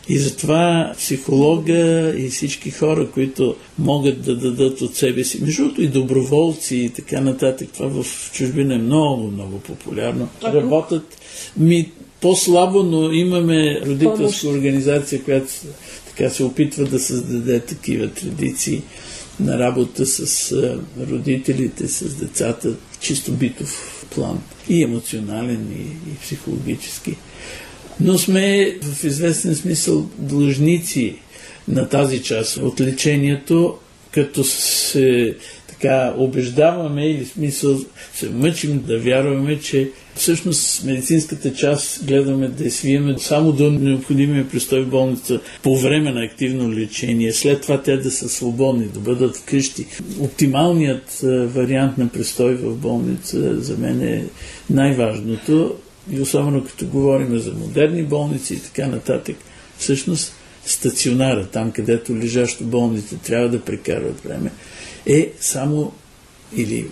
И 0.08 0.18
затова 0.18 0.92
психолога 0.98 2.12
и 2.18 2.28
всички 2.28 2.70
хора, 2.70 3.10
които 3.10 3.56
могат 3.78 4.22
да 4.22 4.36
дадат 4.36 4.80
от 4.80 4.96
себе 4.96 5.24
си, 5.24 5.42
между 5.42 5.62
другото 5.62 5.82
и 5.82 5.88
доброволци 5.88 6.76
и 6.76 6.90
така 6.90 7.20
нататък, 7.20 7.68
това 7.74 8.02
в 8.02 8.32
чужбина 8.32 8.74
е 8.74 8.78
много, 8.78 9.30
много 9.30 9.58
популярно. 9.58 10.28
Работят 10.44 11.16
ми 11.56 11.90
по-слабо, 12.20 12.82
но 12.82 13.12
имаме 13.12 13.80
родителска 13.86 14.48
организация, 14.48 15.22
която 15.22 15.52
така 16.06 16.30
се 16.30 16.44
опитва 16.44 16.84
да 16.84 16.98
създаде 16.98 17.60
такива 17.60 18.08
традиции 18.08 18.82
на 19.40 19.58
работа 19.58 20.06
с 20.06 20.52
родителите, 21.10 21.88
с 21.88 22.14
децата, 22.14 22.74
чисто 23.02 23.32
битов 23.32 24.06
план. 24.14 24.42
И 24.68 24.82
емоционален, 24.82 25.68
и, 25.76 26.10
и 26.10 26.16
психологически. 26.22 27.16
Но 28.00 28.18
сме 28.18 28.76
в 28.82 29.04
известен 29.04 29.54
смисъл 29.54 30.08
длъжници 30.18 31.16
на 31.68 31.88
тази 31.88 32.22
част 32.22 32.56
от 32.56 32.80
лечението, 32.80 33.78
като 34.10 34.44
се 34.44 35.36
така 35.68 36.14
убеждаваме 36.18 37.10
или 37.10 37.24
смисъл 37.24 37.78
се 38.14 38.30
мъчим 38.30 38.82
да 38.86 38.98
вярваме, 38.98 39.60
че 39.60 39.90
всъщност 40.14 40.84
медицинската 40.84 41.54
част 41.54 42.04
гледаме 42.06 42.48
да 42.48 42.70
свиеме 42.70 43.18
само 43.18 43.52
до 43.52 43.70
необходимия 43.70 44.48
престой 44.48 44.82
в 44.82 44.88
болница 44.88 45.40
по 45.62 45.78
време 45.78 46.12
на 46.12 46.24
активно 46.24 46.72
лечение. 46.72 47.32
След 47.32 47.62
това 47.62 47.82
те 47.82 47.96
да 47.96 48.10
са 48.10 48.28
свободни, 48.28 48.84
да 48.84 49.00
бъдат 49.00 49.36
вкъщи. 49.36 49.86
Оптималният 50.20 51.20
вариант 51.54 51.98
на 51.98 52.08
престой 52.08 52.54
в 52.54 52.76
болница 52.76 53.60
за 53.60 53.76
мен 53.76 54.02
е 54.02 54.24
най-важното 54.70 55.74
и 56.12 56.20
особено 56.20 56.64
като 56.64 56.86
говорим 56.86 57.38
за 57.38 57.52
модерни 57.52 58.02
болници 58.02 58.54
и 58.54 58.60
така 58.60 58.86
нататък. 58.86 59.36
Всъщност 59.78 60.32
стационара, 60.64 61.46
там 61.46 61.70
където 61.70 62.16
лежащо 62.16 62.64
болните 62.64 63.16
трябва 63.16 63.48
да 63.48 63.60
прекарват 63.60 64.20
време, 64.20 64.50
е 65.06 65.32
само 65.40 65.92
или 66.56 66.86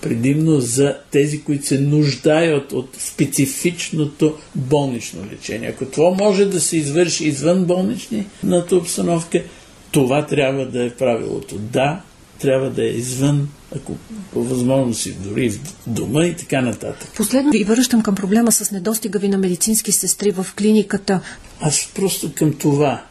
предимно 0.00 0.60
за 0.60 0.96
тези, 1.10 1.42
които 1.42 1.66
се 1.66 1.80
нуждаят 1.80 2.72
от 2.72 2.96
специфичното 2.98 4.36
болнично 4.54 5.26
лечение. 5.32 5.68
Ако 5.68 5.84
това 5.84 6.10
може 6.10 6.44
да 6.44 6.60
се 6.60 6.76
извърши 6.76 7.24
извън 7.24 7.64
болничната 7.64 8.76
обстановка, 8.76 9.42
това 9.90 10.26
трябва 10.26 10.66
да 10.66 10.84
е 10.84 10.90
правилото. 10.90 11.58
Да, 11.58 12.00
трябва 12.38 12.70
да 12.70 12.84
е 12.84 12.88
извън, 12.88 13.48
ако 13.76 13.96
по 14.32 14.44
възможност 14.44 15.06
и 15.06 15.12
дори 15.12 15.50
в 15.50 15.60
дома 15.86 16.26
и 16.26 16.36
така 16.36 16.60
нататък. 16.60 17.08
Последно 17.16 17.50
ви 17.50 17.64
връщам 17.64 18.02
към 18.02 18.14
проблема 18.14 18.52
с 18.52 18.70
недостига 18.70 19.18
ви 19.18 19.28
на 19.28 19.38
медицински 19.38 19.92
сестри 19.92 20.30
в 20.30 20.46
клиниката. 20.58 21.20
Аз 21.60 21.88
просто 21.94 22.32
към 22.34 22.52
това 22.52 23.04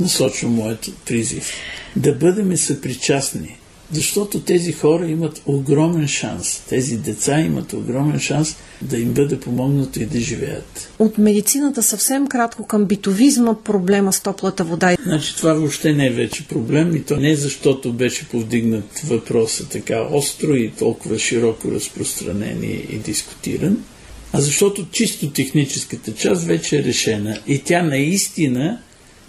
насочвам 0.00 0.54
моят 0.54 0.88
призив. 1.06 1.52
Да 1.96 2.14
бъдем 2.14 2.56
съпричастни 2.56 3.58
защото 3.92 4.40
тези 4.40 4.72
хора 4.72 5.06
имат 5.06 5.42
огромен 5.46 6.08
шанс, 6.08 6.62
тези 6.68 6.96
деца 6.96 7.40
имат 7.40 7.72
огромен 7.72 8.20
шанс 8.20 8.56
да 8.82 8.98
им 8.98 9.12
бъде 9.12 9.40
помогнато 9.40 10.02
и 10.02 10.06
да 10.06 10.20
живеят. 10.20 10.90
От 10.98 11.18
медицината 11.18 11.82
съвсем 11.82 12.26
кратко 12.26 12.66
към 12.66 12.84
битовизма, 12.84 13.54
проблема 13.64 14.12
с 14.12 14.20
топлата 14.20 14.64
вода. 14.64 14.96
Значи 15.06 15.36
това 15.36 15.54
въобще 15.54 15.92
не 15.92 16.06
е 16.06 16.10
вече 16.10 16.48
проблем 16.48 16.96
и 16.96 17.02
то 17.02 17.16
не 17.16 17.30
е 17.30 17.36
защото 17.36 17.92
беше 17.92 18.28
повдигнат 18.28 19.00
въпроса 19.04 19.68
така 19.68 20.06
остро 20.10 20.54
и 20.54 20.70
толкова 20.70 21.18
широко 21.18 21.70
разпространен 21.70 22.64
и 22.64 22.98
дискутиран, 22.98 23.84
а 24.32 24.40
защото 24.40 24.86
чисто 24.90 25.30
техническата 25.30 26.14
част 26.14 26.44
вече 26.44 26.78
е 26.78 26.84
решена 26.84 27.38
и 27.46 27.58
тя 27.58 27.82
наистина, 27.82 28.78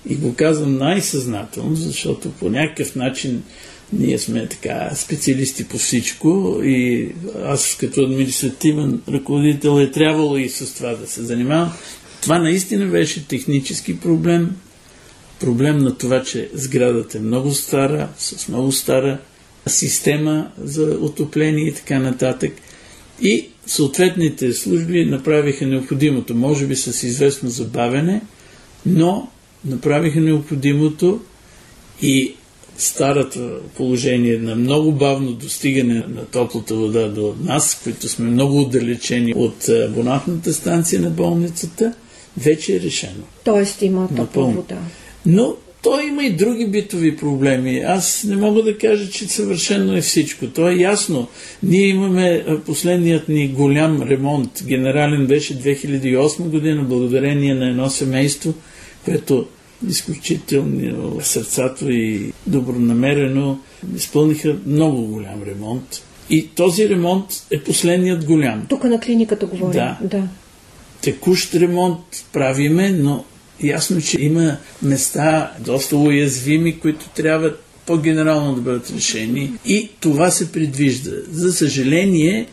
и 0.10 0.16
го 0.16 0.36
казвам 0.36 0.78
най-съзнателно, 0.78 1.76
защото 1.76 2.32
по 2.32 2.50
някакъв 2.50 2.96
начин 2.96 3.44
ние 4.00 4.18
сме 4.18 4.48
така 4.48 4.92
специалисти 4.96 5.68
по 5.68 5.78
всичко 5.78 6.60
и 6.64 7.10
аз 7.44 7.78
като 7.80 8.02
административен 8.02 9.02
ръководител 9.10 9.80
е 9.82 9.92
трябвало 9.92 10.38
и 10.38 10.50
с 10.50 10.76
това 10.76 10.90
да 10.90 11.08
се 11.08 11.24
занимавам. 11.24 11.74
Това 12.22 12.40
наистина 12.40 12.86
беше 12.86 13.28
технически 13.28 14.00
проблем, 14.00 14.56
проблем 15.40 15.78
на 15.78 15.98
това, 15.98 16.24
че 16.24 16.50
сградата 16.54 17.18
е 17.18 17.22
много 17.22 17.52
стара, 17.52 18.10
с 18.18 18.48
много 18.48 18.72
стара 18.72 19.20
система 19.68 20.52
за 20.64 20.98
отопление 21.02 21.68
и 21.68 21.74
така 21.74 22.00
нататък. 22.00 22.54
И 23.22 23.48
съответните 23.66 24.54
служби 24.54 25.06
направиха 25.06 25.68
необходимото, 25.68 26.36
може 26.36 26.68
би 26.68 26.76
с 26.76 27.08
известно 27.08 27.50
забавене, 27.50 28.22
но 28.86 29.30
направиха 29.66 30.22
необходимото 30.22 31.22
и 32.02 32.36
старото 32.78 33.60
положение 33.76 34.38
на 34.38 34.56
много 34.56 34.92
бавно 34.92 35.32
достигане 35.32 35.94
на 35.94 36.26
топлата 36.26 36.76
вода 36.76 37.08
до 37.08 37.36
нас, 37.44 37.82
които 37.84 38.10
сме 38.10 38.30
много 38.30 38.62
отдалечени 38.62 39.34
от 39.36 39.70
абонатната 39.70 40.54
станция 40.54 41.02
на 41.02 41.10
болницата, 41.10 41.94
вече 42.38 42.76
е 42.76 42.80
решено. 42.80 43.24
Тоест 43.44 43.82
има 43.82 44.10
топла 44.16 44.46
вода. 44.46 44.78
Но 45.26 45.56
той 45.84 46.06
има 46.06 46.24
и 46.24 46.36
други 46.36 46.68
битови 46.68 47.18
проблеми. 47.18 47.80
Аз 47.80 48.24
не 48.24 48.36
мога 48.36 48.64
да 48.64 48.78
кажа, 48.78 49.10
че 49.10 49.28
съвършено 49.28 49.96
е 49.96 50.02
всичко. 50.02 50.48
То 50.48 50.70
е 50.70 50.76
ясно. 50.76 51.28
Ние 51.64 51.88
имаме 51.88 52.46
последният 52.66 53.30
ни 53.30 53.48
голям 53.48 54.02
ремонт. 54.02 54.64
Генерален 54.66 55.28
беше 55.28 55.60
2008 55.60 56.42
година, 56.42 56.84
благодарение 56.84 57.56
на 57.56 57.70
едно 57.70 57.90
семейство, 57.90 58.54
което 59.06 59.48
изключително 59.88 61.22
сърцато 61.22 61.90
и 61.90 62.34
добронамерено 62.48 63.60
изпълниха 63.96 64.56
много 64.66 65.08
голям 65.08 65.44
ремонт. 65.44 66.04
И 66.30 66.48
този 66.48 66.90
ремонт 66.90 67.26
е 67.52 67.60
последният 67.60 68.26
голям. 68.26 68.66
Тук 68.70 68.84
на 68.84 69.00
клиниката 69.00 69.46
говорим. 69.46 69.72
Да. 69.72 69.98
да. 70.02 70.24
Текущ 71.02 71.56
ремонт 71.56 72.00
правиме, 72.34 72.90
но 72.90 73.26
ясно, 73.64 74.02
че 74.02 74.22
има 74.22 74.58
места 74.82 75.52
доста 75.60 75.98
уязвими, 75.98 76.80
които 76.80 77.10
трябва 77.10 77.54
по-генерално 77.86 78.56
да 78.56 78.62
бъдат 78.62 78.94
решени. 78.96 79.52
И 79.66 79.90
това 80.00 80.32
се 80.32 80.52
предвижда. 80.52 81.12
За 81.32 81.54
съжаление, 81.54 82.48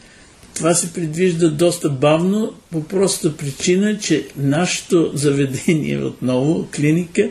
това 0.61 0.75
се 0.75 0.93
предвижда 0.93 1.49
доста 1.49 1.89
бавно 1.89 2.53
по 2.71 2.85
простата 2.85 3.37
причина, 3.37 3.99
че 3.99 4.27
нашето 4.37 5.11
заведение 5.15 5.99
отново, 5.99 6.69
клиника, 6.77 7.29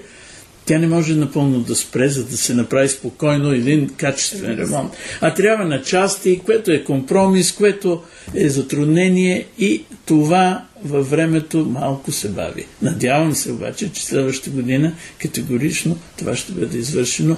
тя 0.66 0.80
не 0.80 0.88
може 0.88 1.16
напълно 1.16 1.60
да 1.60 1.76
спре, 1.76 2.10
за 2.10 2.26
да 2.26 2.38
се 2.38 2.54
направи 2.54 2.90
спокойно 2.90 3.52
един 3.52 3.90
качествен 3.98 4.60
ремонт. 4.60 4.94
А 5.22 5.34
трябва 5.34 5.66
на 5.66 5.82
части, 5.82 6.42
което 6.46 6.72
е 6.72 6.84
компромис, 6.84 7.52
което 7.52 8.04
е 8.36 8.50
затруднение 8.50 9.46
и 9.60 9.84
това 10.06 10.66
във 10.84 11.10
времето 11.10 11.66
малко 11.66 12.12
се 12.12 12.30
бави. 12.30 12.66
Надявам 12.82 13.36
се 13.36 13.52
обаче, 13.52 13.92
че 13.94 14.06
следващата 14.06 14.50
година 14.50 14.94
категорично 15.22 15.98
това 16.18 16.36
ще 16.36 16.52
бъде 16.52 16.78
извършено 16.78 17.38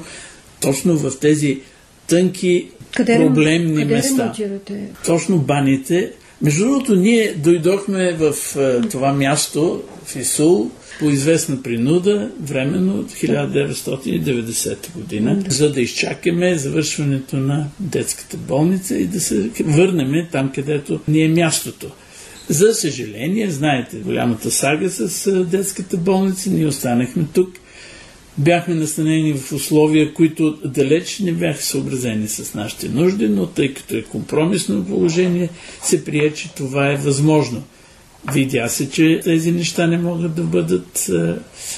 точно 0.62 0.98
в 0.98 1.20
тези 1.20 1.60
тънки 2.08 2.68
къде, 2.96 3.18
проблемни 3.18 3.76
къде 3.76 3.96
места. 3.96 4.24
Ремонтирате? 4.24 4.90
Точно 5.06 5.38
баните. 5.38 6.12
Между 6.42 6.66
другото, 6.66 6.96
ние 6.96 7.34
дойдохме 7.34 8.14
в 8.14 8.34
uh, 8.34 8.92
това 8.92 9.14
място, 9.14 9.84
в 10.06 10.16
Исул, 10.16 10.72
по 11.00 11.10
известна 11.10 11.64
принуда, 11.64 12.32
временно 12.40 13.00
от 13.00 13.12
1990 13.12 14.94
година, 14.94 15.44
за 15.48 15.72
да 15.72 15.82
изчакаме 15.82 16.58
завършването 16.58 17.38
на 17.38 17.68
детската 17.80 18.38
болница 18.38 18.96
и 18.96 19.06
да 19.06 19.20
се 19.20 19.50
върнем 19.66 20.28
там, 20.32 20.52
където 20.56 21.00
ни 21.08 21.24
е 21.24 21.30
мястото. 21.30 21.88
За 22.50 22.74
съжаление, 22.74 23.52
знаете, 23.52 23.98
голямата 23.98 24.52
сага 24.52 24.90
с 24.90 25.32
детската 25.46 25.98
болница, 25.98 26.50
ние 26.50 26.68
останахме 26.68 27.26
тук 27.34 27.50
бяхме 28.38 28.76
настанени 28.76 29.34
в 29.34 29.52
условия, 29.52 30.14
които 30.14 30.58
далеч 30.66 31.20
не 31.20 31.32
бяха 31.32 31.64
съобразени 31.64 32.28
с 32.28 32.54
нашите 32.54 32.90
нужди, 32.90 33.30
но 33.30 33.48
тъй 33.48 33.74
като 33.74 33.96
е 33.96 34.02
компромисно 34.02 34.86
положение, 34.86 35.50
се 35.84 36.06
прие, 36.06 36.34
че 36.34 36.54
това 36.54 36.92
е 36.92 36.96
възможно. 36.96 37.64
Видя 38.34 38.68
се, 38.68 38.90
че 38.90 39.20
тези 39.24 39.52
неща 39.52 39.88
не 39.88 39.98
могат 39.98 40.36
да 40.36 40.44
бъдат 40.44 41.10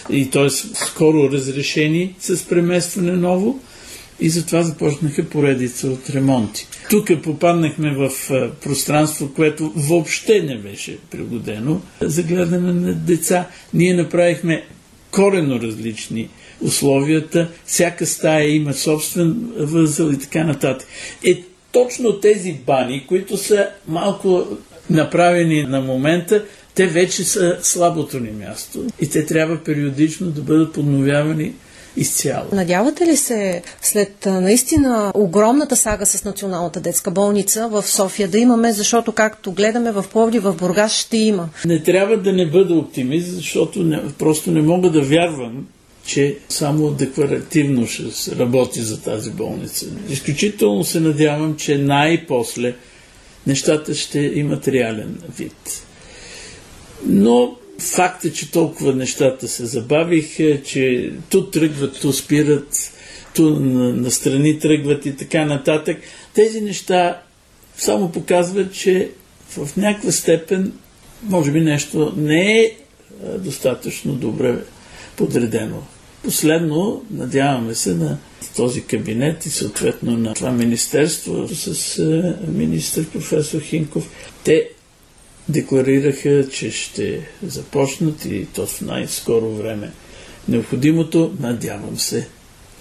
и 0.09 0.29
т.е. 0.29 0.49
скоро 0.49 1.31
разрешени 1.31 2.15
с 2.19 2.47
преместване 2.49 3.11
ново 3.11 3.59
и 4.19 4.29
затова 4.29 4.63
започнаха 4.63 5.23
поредица 5.23 5.87
от 5.87 6.09
ремонти. 6.09 6.67
Тук 6.89 7.11
попаднахме 7.23 7.95
в 7.95 8.09
пространство, 8.63 9.31
което 9.35 9.73
въобще 9.75 10.41
не 10.41 10.57
беше 10.57 10.97
пригодено 11.11 11.81
за 12.01 12.23
гледане 12.23 12.73
на 12.73 12.93
деца. 12.93 13.47
Ние 13.73 13.93
направихме 13.93 14.63
корено 15.11 15.59
различни 15.59 16.29
условията, 16.61 17.47
всяка 17.65 18.05
стая 18.05 18.55
има 18.55 18.73
собствен 18.73 19.51
възел 19.57 20.11
и 20.13 20.19
така 20.19 20.43
нататък. 20.43 20.87
Е 21.23 21.43
точно 21.71 22.19
тези 22.19 22.53
бани, 22.53 23.05
които 23.07 23.37
са 23.37 23.69
малко 23.87 24.45
направени 24.89 25.63
на 25.63 25.81
момента, 25.81 26.43
те 26.75 26.87
вече 26.87 27.23
са 27.23 27.57
слабото 27.61 28.19
ни 28.19 28.31
място 28.31 28.85
и 29.01 29.09
те 29.09 29.25
трябва 29.25 29.63
периодично 29.63 30.31
да 30.31 30.41
бъдат 30.41 30.73
подновявани 30.73 31.53
изцяло. 31.97 32.45
Надявате 32.51 33.05
ли 33.05 33.17
се 33.17 33.61
след 33.81 34.25
наистина 34.25 35.11
огромната 35.15 35.75
сага 35.75 36.05
с 36.05 36.23
Националната 36.25 36.79
детска 36.79 37.11
болница 37.11 37.67
в 37.71 37.83
София 37.83 38.27
да 38.27 38.39
имаме, 38.39 38.73
защото 38.73 39.11
както 39.11 39.51
гледаме 39.51 39.91
в 39.91 40.05
Пловди, 40.11 40.39
в 40.39 40.53
Бургас 40.53 40.93
ще 40.93 41.17
има? 41.17 41.49
Не 41.65 41.83
трябва 41.83 42.17
да 42.17 42.33
не 42.33 42.49
бъда 42.49 42.73
оптимист, 42.73 43.27
защото 43.27 43.83
не, 43.83 44.01
просто 44.19 44.51
не 44.51 44.61
мога 44.61 44.89
да 44.89 45.01
вярвам, 45.01 45.65
че 46.05 46.37
само 46.49 46.91
декларативно 46.91 47.87
ще 47.87 48.35
работи 48.35 48.81
за 48.81 49.01
тази 49.01 49.31
болница. 49.31 49.85
Изключително 50.09 50.83
се 50.83 50.99
надявам, 50.99 51.55
че 51.55 51.77
най-после 51.77 52.75
нещата 53.47 53.95
ще 53.95 54.19
имат 54.19 54.67
реален 54.67 55.21
вид. 55.37 55.85
Но 57.05 57.57
факт 57.79 58.25
е, 58.25 58.33
че 58.33 58.51
толкова 58.51 58.95
нещата 58.95 59.47
се 59.47 59.65
забавиха, 59.65 60.61
че 60.63 61.13
ту 61.29 61.51
тръгват, 61.51 61.99
ту 62.01 62.13
спират, 62.13 62.91
ту 63.35 63.49
настрани 63.59 64.59
тръгват 64.59 65.05
и 65.05 65.15
така 65.15 65.45
нататък. 65.45 65.97
Тези 66.33 66.61
неща 66.61 67.21
само 67.77 68.11
показват, 68.11 68.73
че 68.73 69.09
в 69.49 69.77
някаква 69.77 70.11
степен 70.11 70.73
може 71.23 71.51
би 71.51 71.61
нещо 71.61 72.13
не 72.17 72.59
е 72.59 72.77
достатъчно 73.37 74.13
добре 74.13 74.55
подредено. 75.15 75.83
Последно, 76.23 77.05
надяваме 77.11 77.75
се 77.75 77.95
на 77.95 78.17
този 78.55 78.83
кабинет 78.83 79.45
и 79.45 79.49
съответно 79.49 80.17
на 80.17 80.33
това 80.33 80.51
министерство 80.51 81.47
с 81.47 81.99
е, 81.99 82.51
министър 82.51 83.09
професор 83.09 83.61
Хинков. 83.61 84.09
Те 84.43 84.69
декларираха, 85.49 86.49
че 86.49 86.71
ще 86.71 87.27
започнат 87.43 88.25
и 88.25 88.47
то 88.53 88.67
в 88.67 88.81
най-скоро 88.81 89.49
време 89.49 89.91
необходимото, 90.47 91.33
надявам 91.39 91.99
се, 91.99 92.27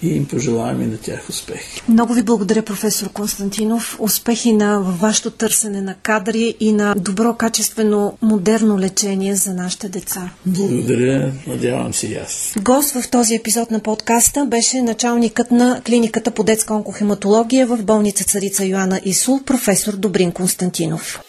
и 0.03 0.15
им 0.15 0.25
пожелаваме 0.25 0.87
на 0.87 0.97
тях 0.97 1.29
успех. 1.29 1.61
Много 1.89 2.13
ви 2.13 2.23
благодаря, 2.23 2.61
професор 2.61 3.09
Константинов. 3.09 3.97
Успехи 3.99 4.53
на 4.53 4.79
вашето 4.79 5.31
търсене 5.31 5.81
на 5.81 5.95
кадри 5.95 6.55
и 6.59 6.71
на 6.71 6.95
добро, 6.97 7.33
качествено, 7.33 8.17
модерно 8.21 8.79
лечение 8.79 9.35
за 9.35 9.53
нашите 9.53 9.89
деца. 9.89 10.29
Благодаря, 10.45 11.33
надявам 11.47 11.93
се 11.93 12.07
и 12.07 12.15
аз. 12.15 12.53
Гост 12.61 12.91
в 12.91 13.09
този 13.09 13.35
епизод 13.35 13.71
на 13.71 13.79
подкаста 13.79 14.45
беше 14.45 14.81
началникът 14.81 15.51
на 15.51 15.81
клиниката 15.85 16.31
по 16.31 16.43
детска 16.43 16.73
онкохематология 16.73 17.67
в 17.67 17.83
болница 17.83 18.23
Царица 18.23 18.65
Йоанна 18.65 19.01
Исул, 19.05 19.39
професор 19.45 19.93
Добрин 19.93 20.31
Константинов. 20.31 21.21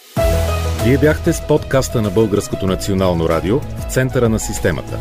Вие 0.85 0.99
бяхте 0.99 1.33
с 1.33 1.47
подкаста 1.49 2.03
на 2.03 2.11
Българското 2.11 2.67
национално 2.67 3.29
радио 3.29 3.61
в 3.61 3.93
центъра 3.93 4.29
на 4.29 4.41
системата. 4.41 4.99